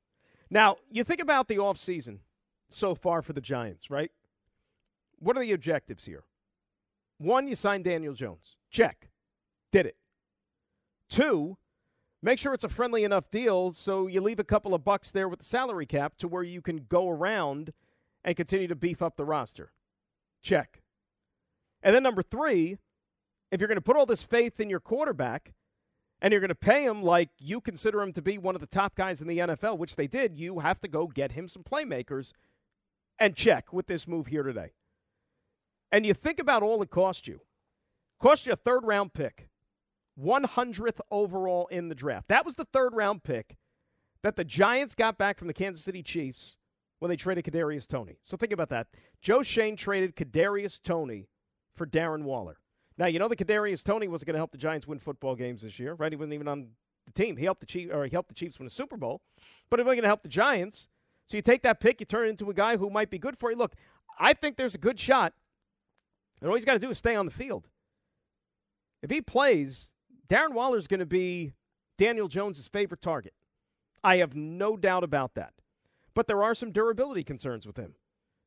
[0.50, 2.18] Now, you think about the offseason
[2.68, 4.10] so far for the Giants, right?
[5.20, 6.24] What are the objectives here?
[7.16, 8.58] One, you signed Daniel Jones.
[8.70, 9.08] Check.
[9.72, 9.96] Did it.
[11.08, 11.56] Two,
[12.22, 15.28] make sure it's a friendly enough deal so you leave a couple of bucks there
[15.28, 17.72] with the salary cap to where you can go around
[18.24, 19.72] and continue to beef up the roster.
[20.42, 20.82] Check.
[21.82, 22.78] And then number three,
[23.52, 25.54] if you're going to put all this faith in your quarterback
[26.20, 28.66] and you're going to pay him like you consider him to be one of the
[28.66, 31.62] top guys in the NFL, which they did, you have to go get him some
[31.62, 32.32] playmakers
[33.18, 34.72] and check with this move here today.
[35.92, 37.40] And you think about all it cost you.
[38.20, 39.48] Cost you a third round pick,
[40.20, 42.28] 100th overall in the draft.
[42.28, 43.56] That was the third round pick
[44.22, 46.56] that the Giants got back from the Kansas City Chiefs
[46.98, 48.18] when they traded Kadarius Toney.
[48.22, 48.88] So think about that.
[49.20, 51.28] Joe Schoen traded Kadarius Toney
[51.74, 52.58] for Darren Waller.
[52.98, 55.62] Now you know that Kadarius Toney wasn't going to help the Giants win football games
[55.62, 56.10] this year, right?
[56.10, 56.68] He wasn't even on
[57.04, 57.36] the team.
[57.36, 59.20] He helped the Chiefs, or he helped the Chiefs win a Super Bowl,
[59.68, 60.88] but he wasn't going to help the Giants.
[61.26, 63.38] So you take that pick, you turn it into a guy who might be good
[63.38, 63.56] for you.
[63.56, 63.74] Look,
[64.18, 65.34] I think there's a good shot.
[66.40, 67.68] And all he's got to do is stay on the field.
[69.02, 69.88] If he plays,
[70.28, 71.52] Darren Waller is going to be
[71.98, 73.34] Daniel Jones' favorite target.
[74.02, 75.52] I have no doubt about that.
[76.14, 77.94] But there are some durability concerns with him.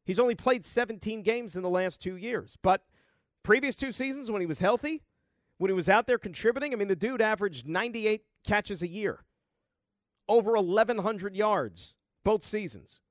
[0.06, 2.58] He's only played 17 games in the last two years.
[2.62, 2.84] But
[3.44, 5.04] previous two seasons, when he was healthy,
[5.58, 9.26] when he was out there contributing, I mean, the dude averaged 98 catches a year,
[10.28, 13.02] over 1,100 yards both seasons.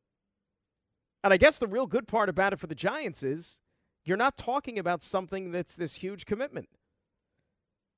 [1.22, 3.60] And I guess the real good part about it for the Giants is
[4.04, 6.68] you're not talking about something that's this huge commitment.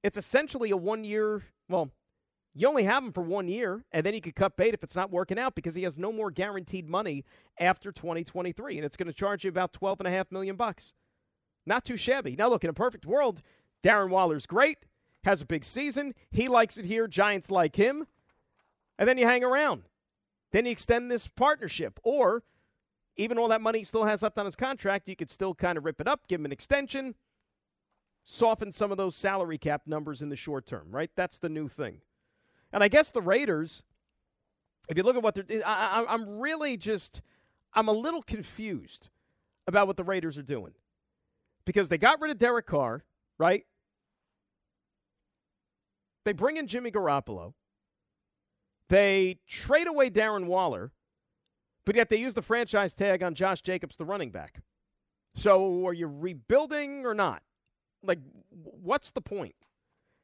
[0.02, 1.90] It's essentially a one year, well,
[2.54, 4.96] you only have him for one year, and then you could cut bait if it's
[4.96, 7.24] not working out because he has no more guaranteed money
[7.58, 10.94] after 2023, and it's going to charge you about 12 and a half million bucks.
[11.64, 12.34] Not too shabby.
[12.36, 13.42] Now, look, in a perfect world,
[13.84, 14.78] Darren Waller's great,
[15.24, 16.14] has a big season.
[16.30, 17.06] He likes it here.
[17.06, 18.06] Giants like him.
[18.98, 19.84] And then you hang around.
[20.52, 22.00] Then you extend this partnership.
[22.02, 22.42] Or
[23.16, 25.78] even all that money he still has left on his contract, you could still kind
[25.78, 27.14] of rip it up, give him an extension,
[28.30, 31.10] soften some of those salary cap numbers in the short term, right?
[31.16, 32.00] That's the new thing.
[32.72, 33.84] And I guess the Raiders,
[34.88, 37.22] if you look at what they're, I, I, I'm really just,
[37.74, 39.08] I'm a little confused
[39.66, 40.72] about what the Raiders are doing
[41.64, 43.04] because they got rid of Derek Carr,
[43.36, 43.64] right?
[46.24, 47.54] They bring in Jimmy Garoppolo.
[48.88, 50.92] They trade away Darren Waller,
[51.84, 54.62] but yet they use the franchise tag on Josh Jacobs, the running back.
[55.34, 57.42] So are you rebuilding or not?
[58.02, 58.18] Like,
[58.50, 59.54] what's the point?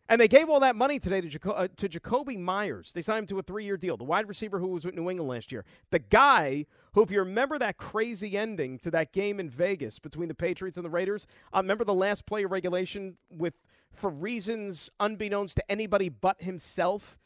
[0.09, 2.93] And they gave all that money today to, Jaco- uh, to Jakobi Meyers.
[2.93, 5.11] They signed him to a three year deal, the wide receiver who was with New
[5.11, 5.65] England last year.
[5.91, 10.29] The guy who, if you remember that crazy ending to that game in Vegas between
[10.29, 13.55] the Patriots and the Raiders, uh, remember the last play of regulation with,
[13.91, 17.19] for reasons unbeknownst to anybody but himself,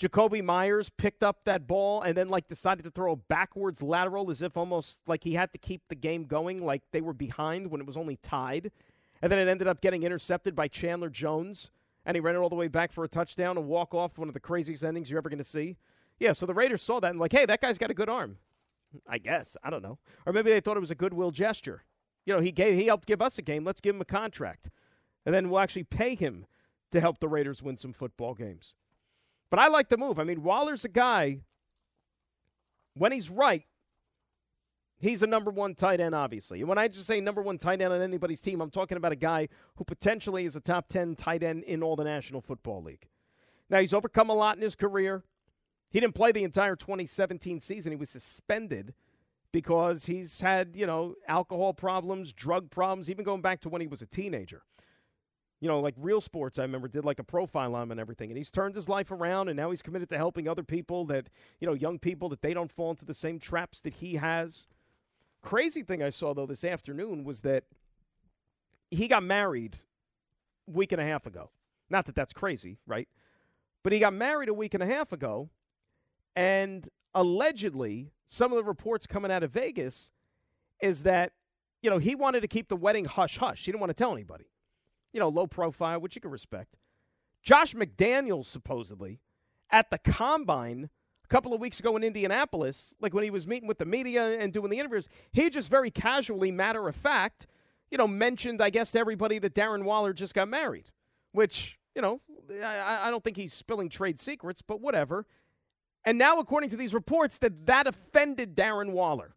[0.00, 4.30] Jakobi Meyers picked up that ball and then like decided to throw a backwards lateral
[4.30, 7.70] as if almost like he had to keep the game going, like they were behind
[7.70, 8.70] when it was only tied.
[9.20, 11.70] And then it ended up getting intercepted by Chandler Jones
[12.08, 14.28] and he ran it all the way back for a touchdown, a walk off, one
[14.28, 15.76] of the craziest endings you're ever going to see.
[16.18, 18.38] Yeah, so the Raiders saw that and like, hey, that guy's got a good arm.
[19.06, 21.84] I guess I don't know, or maybe they thought it was a goodwill gesture.
[22.24, 23.62] You know, he gave he helped give us a game.
[23.62, 24.70] Let's give him a contract,
[25.26, 26.46] and then we'll actually pay him
[26.92, 28.72] to help the Raiders win some football games.
[29.50, 30.18] But I like the move.
[30.18, 31.40] I mean, Waller's a guy.
[32.94, 33.64] When he's right,
[35.00, 36.58] He's a number one tight end, obviously.
[36.60, 39.12] And when I just say number one tight end on anybody's team, I'm talking about
[39.12, 42.82] a guy who potentially is a top 10 tight end in all the National Football
[42.82, 43.06] League.
[43.70, 45.22] Now, he's overcome a lot in his career.
[45.90, 47.92] He didn't play the entire 2017 season.
[47.92, 48.94] He was suspended
[49.52, 53.86] because he's had, you know, alcohol problems, drug problems, even going back to when he
[53.86, 54.62] was a teenager.
[55.60, 58.30] You know, like Real Sports, I remember, did like a profile on him and everything.
[58.30, 61.28] And he's turned his life around, and now he's committed to helping other people that,
[61.60, 64.68] you know, young people that they don't fall into the same traps that he has.
[65.48, 67.64] Crazy thing I saw though this afternoon was that
[68.90, 69.76] he got married
[70.68, 71.48] a week and a half ago.
[71.88, 73.08] Not that that's crazy, right?
[73.82, 75.48] But he got married a week and a half ago,
[76.36, 80.10] and allegedly, some of the reports coming out of Vegas
[80.82, 81.32] is that
[81.80, 83.64] you know he wanted to keep the wedding hush hush.
[83.64, 84.50] He didn't want to tell anybody.
[85.14, 86.76] You know, low profile, which you can respect.
[87.42, 89.22] Josh McDaniels supposedly
[89.70, 90.90] at the combine
[91.28, 94.52] couple of weeks ago in Indianapolis, like when he was meeting with the media and
[94.52, 97.46] doing the interviews, he just very casually, matter of fact,
[97.90, 100.90] you know, mentioned, I guess, to everybody that Darren Waller just got married,
[101.32, 102.20] which, you know,
[102.62, 105.26] I, I don't think he's spilling trade secrets, but whatever.
[106.04, 109.34] And now, according to these reports, that that offended Darren Waller.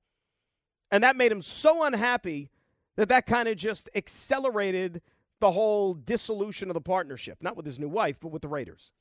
[0.91, 2.49] And that made him so unhappy
[2.97, 5.01] that that kind of just accelerated
[5.39, 8.91] the whole dissolution of the partnership, not with his new wife, but with the Raiders.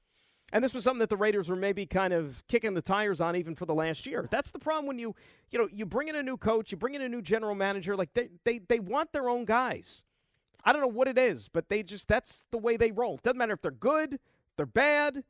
[0.53, 3.37] And this was something that the Raiders were maybe kind of kicking the tires on
[3.37, 4.27] even for the last year.
[4.31, 5.15] That's the problem when you,
[5.51, 7.97] you know, you bring in a new coach, you bring in a new general manager,
[7.97, 10.05] like they they they want their own guys.
[10.65, 13.15] I don't know what it is, but they just that's the way they roll.
[13.15, 14.19] It doesn't matter if they're good,
[14.57, 15.23] they're bad,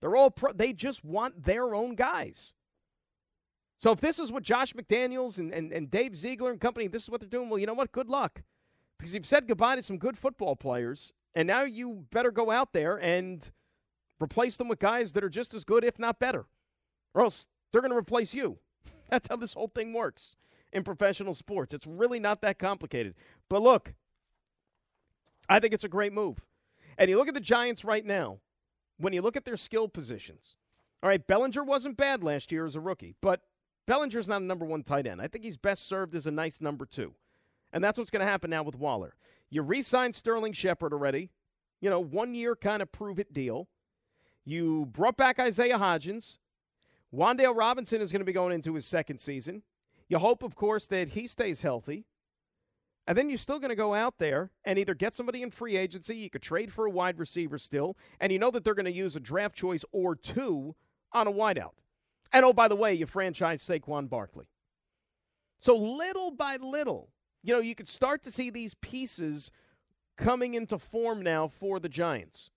[0.00, 2.52] they're all pro, they just want their own guys.
[3.78, 7.02] So if this is what Josh McDaniels and, and, and Dave Ziegler and company, this
[7.02, 7.92] is what they're doing, well, you know what?
[7.92, 8.42] Good luck.
[8.98, 12.74] Because you've said goodbye to some good football players, and now you better go out
[12.74, 13.50] there and–
[14.22, 16.46] Replace them with guys that are just as good, if not better,
[17.14, 18.58] or else they're going to replace you.
[19.10, 20.36] That's how this whole thing works
[20.72, 21.74] in professional sports.
[21.74, 23.14] It's really not that complicated.
[23.48, 23.94] But look,
[25.48, 26.44] I think it's a great move.
[26.98, 28.38] And you look at the Giants right now,
[28.98, 30.56] when you look at their skill positions,
[31.02, 33.42] all right, Bellinger wasn't bad last year as a rookie, but
[33.86, 35.20] Bellinger's not a number one tight end.
[35.20, 37.14] I think he's best served as a nice number two.
[37.72, 39.14] And that's what's going to happen now with Waller.
[39.50, 41.30] You re signed Sterling Shepard already,
[41.80, 43.68] you know, one year kind of prove it deal.
[44.46, 46.38] You brought back Isaiah Hodgins.
[47.12, 49.64] Wan'Dale Robinson is going to be going into his second season.
[50.08, 52.04] You hope, of course, that he stays healthy.
[53.08, 55.76] And then you're still going to go out there and either get somebody in free
[55.76, 58.84] agency, you could trade for a wide receiver still, and you know that they're going
[58.86, 60.74] to use a draft choice or two
[61.12, 61.74] on a wideout.
[62.32, 64.46] And oh, by the way, you franchise Saquon Barkley.
[65.58, 67.10] So little by little,
[67.42, 69.50] you know, you could start to see these pieces
[70.16, 72.50] coming into form now for the Giants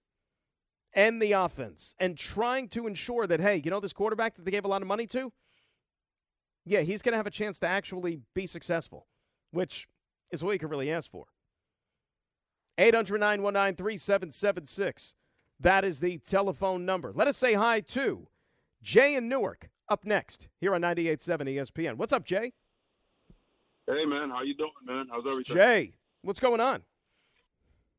[0.93, 4.51] and the offense and trying to ensure that, hey, you know, this quarterback that they
[4.51, 5.31] gave a lot of money to,
[6.65, 9.07] yeah, he's going to have a chance to actually be successful,
[9.51, 9.87] which
[10.31, 11.25] is what you can really ask for.
[12.77, 15.13] 800 919 3776.
[15.59, 17.11] That is the telephone number.
[17.13, 18.27] Let us say hi to
[18.81, 21.95] Jay in Newark up next here on 98.7 ESPN.
[21.95, 22.53] What's up, Jay?
[23.85, 24.29] Hey, man.
[24.29, 25.07] How you doing, man?
[25.11, 25.55] How's everything?
[25.55, 26.83] Jay, what's going on?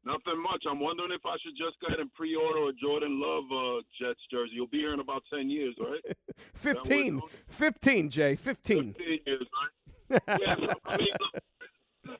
[0.04, 0.64] Nothing much.
[0.68, 4.20] I'm wondering if I should just go ahead and pre-order a Jordan Love uh, Jets
[4.30, 4.52] jersey.
[4.54, 6.16] You'll be here in about 10 years, right?
[6.54, 7.20] 15.
[7.48, 8.34] 15, Jay.
[8.34, 8.94] 15.
[8.94, 10.22] 15 years, right?
[10.40, 11.14] yeah, so, I mean,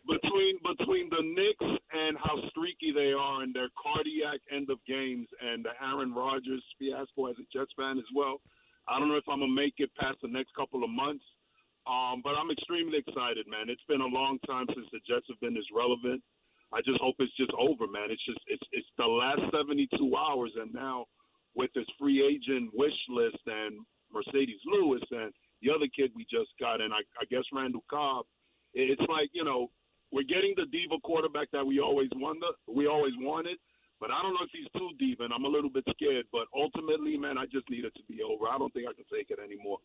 [0.06, 5.26] between between the Knicks and how streaky they are and their cardiac end of games
[5.42, 8.40] and the Aaron Rodgers fiasco as a Jets fan as well,
[8.86, 11.24] I don't know if I'm gonna make it past the next couple of months.
[11.88, 13.66] Um, but I'm extremely excited, man.
[13.72, 16.22] It's been a long time since the Jets have been this relevant.
[16.72, 18.10] I just hope it's just over, man.
[18.10, 21.06] It's just it's it's the last 72 hours, and now
[21.54, 23.82] with this free agent wish list and
[24.14, 28.24] Marcedes Lewis and the other kid we just got, and I, I guess Randall Cobb,
[28.72, 29.70] it's like you know
[30.12, 33.58] we're getting the diva quarterback that we always wonder, we always wanted.
[34.00, 36.24] But I don't know if he's too diva, and I'm a little bit scared.
[36.32, 38.48] But ultimately, man, I just need it to be over.
[38.48, 39.76] I don't think I can take it anymore.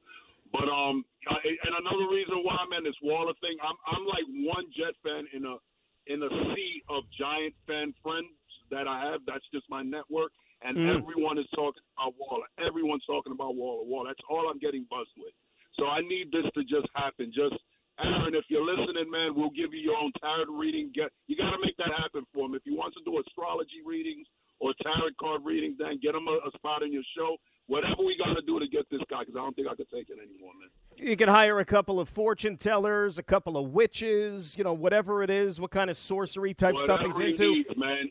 [0.55, 4.23] But um, I, and another reason why I'm in this Waller thing, I'm I'm like
[4.47, 5.59] one Jet fan in a
[6.07, 8.29] in a sea of Giant fan friends
[8.71, 9.21] that I have.
[9.27, 10.31] That's just my network,
[10.61, 10.89] and mm.
[10.89, 12.47] everyone is talking about Waller.
[12.59, 13.85] Everyone's talking about Waller.
[13.85, 14.09] Waller.
[14.09, 15.33] That's all I'm getting buzzed with.
[15.77, 17.31] So I need this to just happen.
[17.35, 17.55] Just
[17.99, 20.91] Aaron, if you're listening, man, we'll give you your own tarot reading.
[20.93, 22.55] Get you got to make that happen for him.
[22.55, 24.27] If he wants to do astrology readings
[24.59, 27.37] or tarot card readings, then get him a, a spot in your show.
[27.67, 29.85] Whatever we got to do to get this guy, because I don't think I can
[29.91, 30.69] take it anymore, man.
[30.97, 35.23] You can hire a couple of fortune tellers, a couple of witches, you know, whatever
[35.23, 37.51] it is, what kind of sorcery type whatever stuff he's he into.
[37.51, 38.09] Needs, man.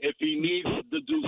[0.00, 1.20] If he needs to do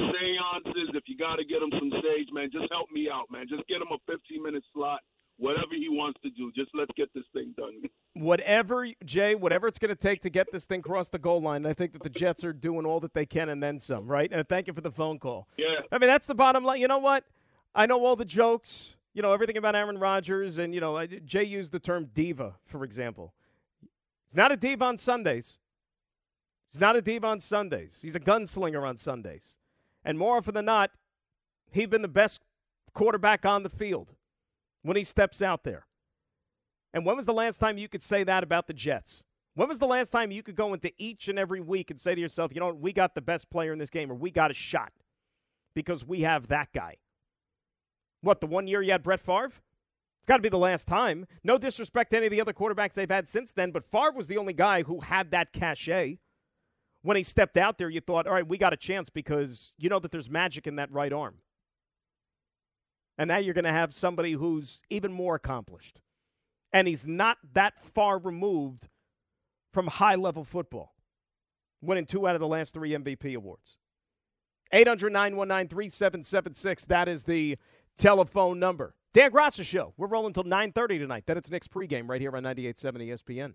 [0.64, 3.46] seances, if you got to get him some sage, man, just help me out, man.
[3.48, 5.00] Just get him a 15 minute slot
[5.38, 6.52] whatever he wants to do.
[6.54, 7.82] Just let's get this thing done.
[8.14, 11.66] Whatever, Jay, whatever it's going to take to get this thing across the goal line,
[11.66, 14.30] I think that the Jets are doing all that they can and then some, right?
[14.32, 15.48] And thank you for the phone call.
[15.56, 15.80] Yeah.
[15.90, 16.80] I mean, that's the bottom line.
[16.80, 17.24] You know what?
[17.74, 21.44] I know all the jokes, you know, everything about Aaron Rodgers, and, you know, Jay
[21.44, 23.32] used the term diva, for example.
[24.26, 25.58] He's not a diva on Sundays.
[26.70, 27.98] He's not a diva on Sundays.
[28.00, 29.58] He's a gunslinger on Sundays.
[30.04, 30.90] And more often than not,
[31.70, 32.42] he's been the best
[32.94, 34.14] quarterback on the field
[34.82, 35.86] when he steps out there.
[36.94, 39.24] And when was the last time you could say that about the Jets?
[39.54, 42.14] When was the last time you could go into each and every week and say
[42.14, 44.30] to yourself, you know, what, we got the best player in this game or we
[44.30, 44.92] got a shot
[45.74, 46.96] because we have that guy?
[48.22, 49.46] What, the one year you had Brett Favre?
[49.46, 51.26] It's got to be the last time.
[51.42, 54.28] No disrespect to any of the other quarterbacks they've had since then, but Favre was
[54.28, 56.18] the only guy who had that cachet.
[57.02, 59.88] When he stepped out there, you thought, all right, we got a chance because you
[59.88, 61.38] know that there's magic in that right arm.
[63.18, 66.00] And now you're going to have somebody who's even more accomplished.
[66.72, 68.88] And he's not that far removed
[69.72, 70.94] from high level football,
[71.80, 73.78] winning two out of the last three MVP awards.
[74.72, 76.86] 800 919 3776.
[76.86, 77.58] That is the
[77.98, 78.94] telephone number.
[79.12, 79.92] Dan Graca Show.
[79.98, 81.24] We're rolling until 9.30 tonight.
[81.26, 83.54] Then it's Nick's pregame right here on 98.7 ESPN.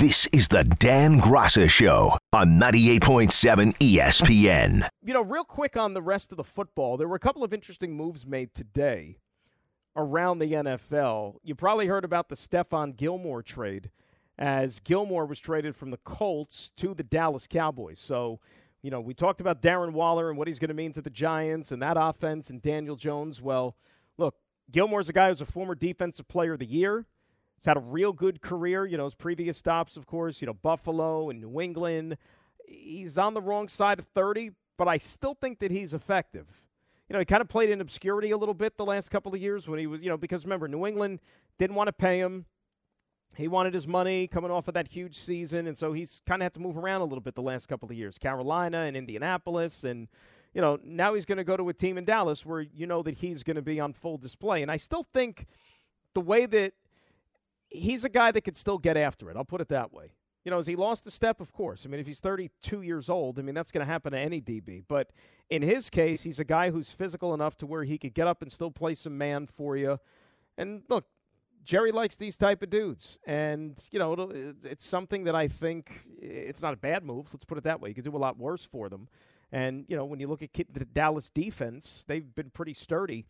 [0.00, 4.86] This is the Dan Graca Show on 98.7 ESPN.
[5.02, 7.52] You know, real quick on the rest of the football, there were a couple of
[7.52, 9.18] interesting moves made today
[9.96, 11.38] around the NFL.
[11.42, 13.90] You probably heard about the Stephon Gilmore trade
[14.38, 17.98] as Gilmore was traded from the Colts to the Dallas Cowboys.
[17.98, 18.38] So,
[18.82, 21.10] you know, we talked about Darren Waller and what he's going to mean to the
[21.10, 23.42] Giants and that offense and Daniel Jones.
[23.42, 23.74] Well,
[24.16, 24.36] look,
[24.70, 27.06] Gilmore's a guy who's a former defensive player of the year.
[27.58, 28.86] He's had a real good career.
[28.86, 32.16] You know, his previous stops, of course, you know, Buffalo and New England.
[32.66, 36.46] He's on the wrong side of 30, but I still think that he's effective.
[37.08, 39.40] You know, he kind of played in obscurity a little bit the last couple of
[39.40, 41.20] years when he was, you know, because remember, New England
[41.58, 42.44] didn't want to pay him.
[43.36, 46.44] He wanted his money coming off of that huge season, and so he's kind of
[46.44, 48.18] had to move around a little bit the last couple of years.
[48.18, 50.08] Carolina and Indianapolis, and
[50.54, 53.02] you know now he's going to go to a team in Dallas where you know
[53.02, 54.62] that he's going to be on full display.
[54.62, 55.46] And I still think
[56.14, 56.72] the way that
[57.68, 59.36] he's a guy that could still get after it.
[59.36, 60.12] I'll put it that way.
[60.44, 61.40] You know, has he lost a step?
[61.40, 61.84] Of course.
[61.84, 64.40] I mean, if he's 32 years old, I mean that's going to happen to any
[64.40, 64.82] DB.
[64.86, 65.10] But
[65.50, 68.42] in his case, he's a guy who's physical enough to where he could get up
[68.42, 69.98] and still play some man for you.
[70.56, 71.04] And look,
[71.64, 74.30] Jerry likes these type of dudes, and you know
[74.64, 77.26] it's something that I think it's not a bad move.
[77.32, 77.90] Let's put it that way.
[77.90, 79.08] You could do a lot worse for them,
[79.52, 83.26] and you know when you look at the Dallas defense, they've been pretty sturdy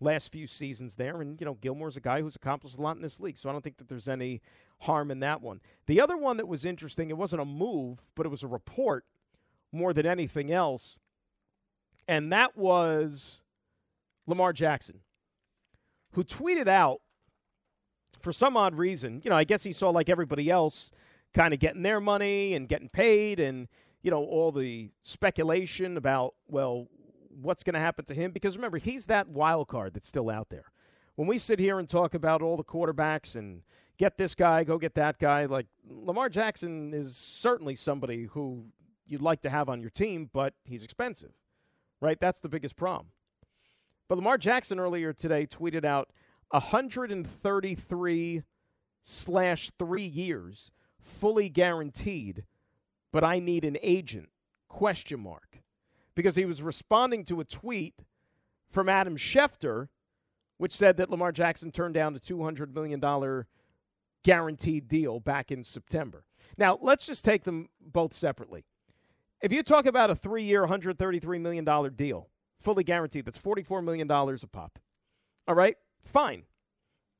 [0.00, 3.02] last few seasons there, and you know Gilmore's a guy who's accomplished a lot in
[3.02, 4.42] this league, so I don't think that there's any
[4.80, 5.60] harm in that one.
[5.86, 9.04] The other one that was interesting, it wasn't a move, but it was a report
[9.72, 10.98] more than anything else,
[12.06, 13.42] and that was
[14.26, 15.00] Lamar Jackson,
[16.12, 17.00] who tweeted out
[18.20, 20.92] for some odd reason, you know, I guess he saw like everybody else
[21.34, 23.68] kind of getting their money and getting paid and,
[24.04, 26.86] you know, all the speculation about, well,
[27.40, 28.32] what's going to happen to him.
[28.32, 30.70] Because remember, he's that wild card that's still out there.
[31.16, 33.62] When we sit here and talk about all the quarterbacks and
[33.96, 38.66] get this guy, go get that guy, like Lamar Jackson is certainly somebody who
[39.06, 41.32] you'd like to have on your team, but he's expensive,
[42.02, 42.20] right?
[42.20, 43.06] That's the biggest problem.
[44.06, 46.10] But Lamar Jackson earlier today tweeted out,
[46.50, 48.42] 133
[49.00, 52.44] slash three years, fully guaranteed,
[53.14, 54.28] but I need an agent,
[54.68, 55.62] question mark.
[56.16, 57.94] Because he was responding to a tweet
[58.68, 59.86] from Adam Schefter,
[60.58, 63.44] which said that Lamar Jackson turned down a $200 million
[64.24, 66.24] guaranteed deal back in September.
[66.58, 68.64] Now, let's just take them both separately.
[69.40, 74.10] If you talk about a three year, $133 million deal, fully guaranteed, that's $44 million
[74.10, 74.80] a pop.
[75.46, 75.76] All right?
[76.04, 76.42] fine.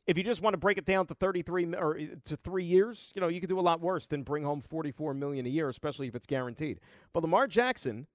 [0.07, 3.13] If you just want to break it down to 33 or uh, to 3 years,
[3.15, 5.69] you know, you could do a lot worse than bring home 44 million a year,
[5.69, 6.81] especially if it's guaranteed.
[7.13, 8.07] But Lamar Jackson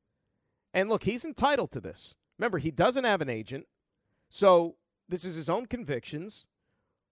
[0.73, 2.15] and look, he's entitled to this.
[2.37, 3.65] Remember, he doesn't have an agent.
[4.29, 4.75] So,
[5.07, 6.47] this is his own convictions,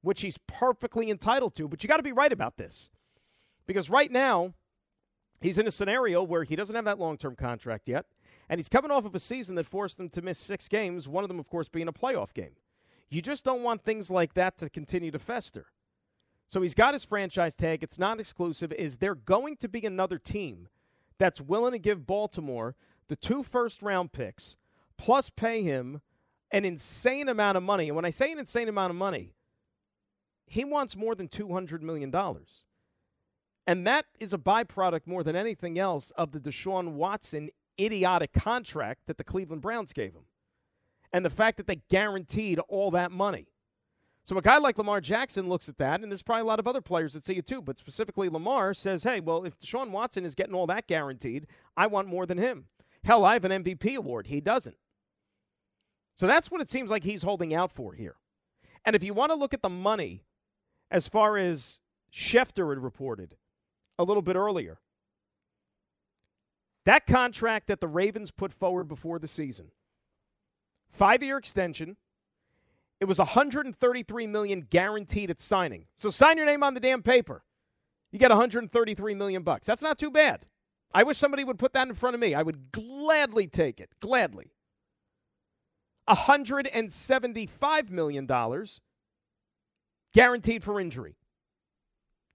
[0.02, 2.92] which he's perfectly entitled to, but you got to be right about this.
[3.66, 4.54] Because right now,
[5.42, 8.06] he's in a scenario where he doesn't have that long-term contract yet,
[8.50, 11.24] and he's coming off of a season that forced him to miss 6 games, one
[11.24, 12.56] of them of course being a playoff game.
[13.10, 15.68] You just don't want things like that to continue to fester.
[16.48, 17.84] So he's got his franchise tag.
[17.84, 18.72] It's not exclusive.
[18.74, 20.68] Is there going to be another team
[21.18, 22.76] that's willing to give Baltimore
[23.08, 24.58] the two first round picks
[24.98, 26.02] plus pay him
[26.52, 27.88] an insane amount of money?
[27.88, 29.34] And when I say an insane amount of money,
[30.46, 32.14] he wants more than $200 million.
[33.66, 39.02] And that is a byproduct more than anything else of the Deshaun Watson idiotic contract
[39.08, 40.24] that the Cleveland Browns gave him
[41.14, 43.48] and the fact that they guaranteed all that money.
[44.26, 46.68] So a guy like Lamar Jackson looks at that, and there's probably a lot of
[46.68, 50.26] other players that see it too, but specifically Lamar says, hey, well, if Deshaun Watson
[50.26, 51.48] is getting all that guaranteed,
[51.78, 52.66] I want more than him.
[53.06, 54.28] Hell, I have an MVP award.
[54.28, 54.76] He doesn't.
[56.18, 58.16] So that's what it seems like he's holding out for here.
[58.84, 60.24] And if you want to look at the money,
[60.92, 61.80] as far as
[62.14, 63.38] Schefter had reported
[63.98, 64.80] a little bit earlier,
[66.86, 69.72] that contract that the Ravens put forward before the season–
[70.90, 71.98] Five year extension.
[73.00, 75.86] It was 133 million guaranteed at signing.
[76.00, 77.44] So sign your name on the damn paper.
[78.12, 79.68] You get 133 million bucks.
[79.68, 80.46] That's not too bad.
[80.94, 82.34] I wish somebody would put that in front of me.
[82.34, 83.92] I would gladly take it.
[84.00, 84.52] Gladly.
[86.10, 88.26] $175 million
[90.14, 91.18] guaranteed for injury.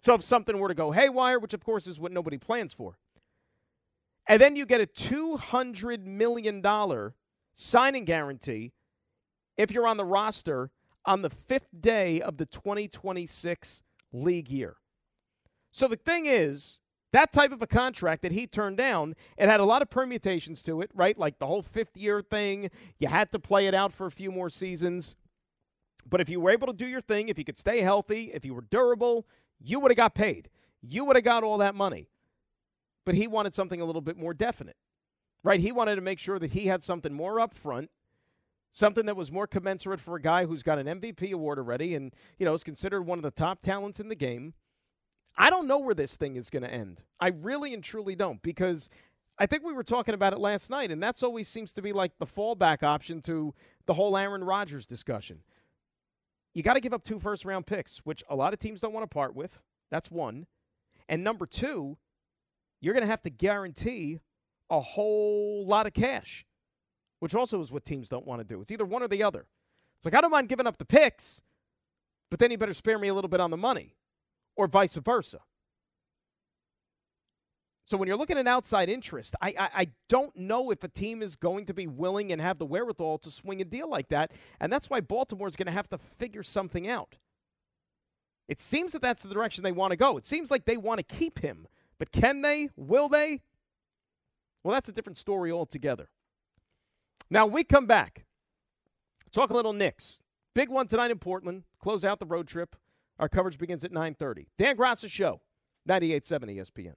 [0.03, 2.99] So if something were to go haywire, which of course is what nobody plans for,
[4.29, 6.63] and then you get a $200 million
[7.53, 8.73] signing guarantee
[9.57, 10.71] if you're on the roster
[11.05, 13.83] on the fifth day of the 2026
[14.13, 14.77] league year.
[15.71, 16.81] So the thing is,
[17.13, 20.63] That type of a contract that he turned down, it had a lot of permutations
[20.63, 21.17] to it, right?
[21.17, 22.71] Like the whole fifth year thing.
[22.99, 25.15] You had to play it out for a few more seasons.
[26.09, 28.45] But if you were able to do your thing, if you could stay healthy, if
[28.45, 29.27] you were durable,
[29.61, 30.49] you would have got paid.
[30.81, 32.09] You would have got all that money.
[33.05, 34.77] But he wanted something a little bit more definite,
[35.45, 35.61] right?
[35.61, 37.91] He wanted to make sure that he had something more up front,
[38.71, 42.15] something that was more commensurate for a guy who's got an MVP award already and,
[42.39, 44.55] you know, is considered one of the top talents in the game.
[45.37, 47.01] I don't know where this thing is going to end.
[47.19, 48.89] I really and truly don't because
[49.39, 51.93] I think we were talking about it last night, and that's always seems to be
[51.93, 53.55] like the fallback option to
[53.87, 55.41] the whole Aaron Rodgers discussion.
[56.55, 58.93] You got to give up two first round picks, which a lot of teams don't
[58.93, 59.63] want to part with.
[59.91, 60.47] That's one.
[61.09, 61.97] And number two,
[62.81, 64.21] you're going to have to guarantee
[64.73, 66.45] a whole lot of cash,
[67.21, 68.61] which also is what teams don't want to do.
[68.61, 69.47] It's either one or the other.
[69.99, 71.43] It's like, I don't mind giving up the picks,
[72.31, 73.95] but then you better spare me a little bit on the money
[74.57, 75.41] or vice versa.
[77.85, 81.21] So when you're looking at outside interest, I, I, I don't know if a team
[81.21, 84.33] is going to be willing and have the wherewithal to swing a deal like that,
[84.61, 87.19] and that's why Baltimore is going to have to figure something out.
[88.49, 90.17] It seems that that's the direction they want to go.
[90.17, 91.69] It seems like they want to keep him,
[91.99, 92.71] but can they?
[92.77, 93.43] Will they?
[94.65, 96.09] Well, that's a different story altogether.
[97.31, 98.25] Now we come back.
[99.33, 100.21] Talk a little Knicks.
[100.55, 101.65] Big one tonight in Portland.
[101.81, 102.77] Close out the road trip.
[103.19, 104.47] Our coverage begins at 9:30.
[104.59, 105.41] Dan Graca show,
[105.89, 106.95] 98.7 ESPN.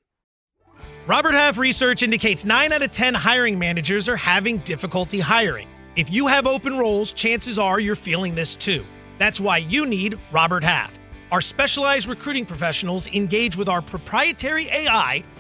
[1.08, 5.70] Robert Half research indicates 9 out of 10 hiring managers are having difficulty hiring.
[5.96, 8.86] If you have open roles, chances are you're feeling this too.
[9.18, 11.00] That's why you need Robert Half.
[11.32, 15.24] Our specialized recruiting professionals engage with our proprietary AI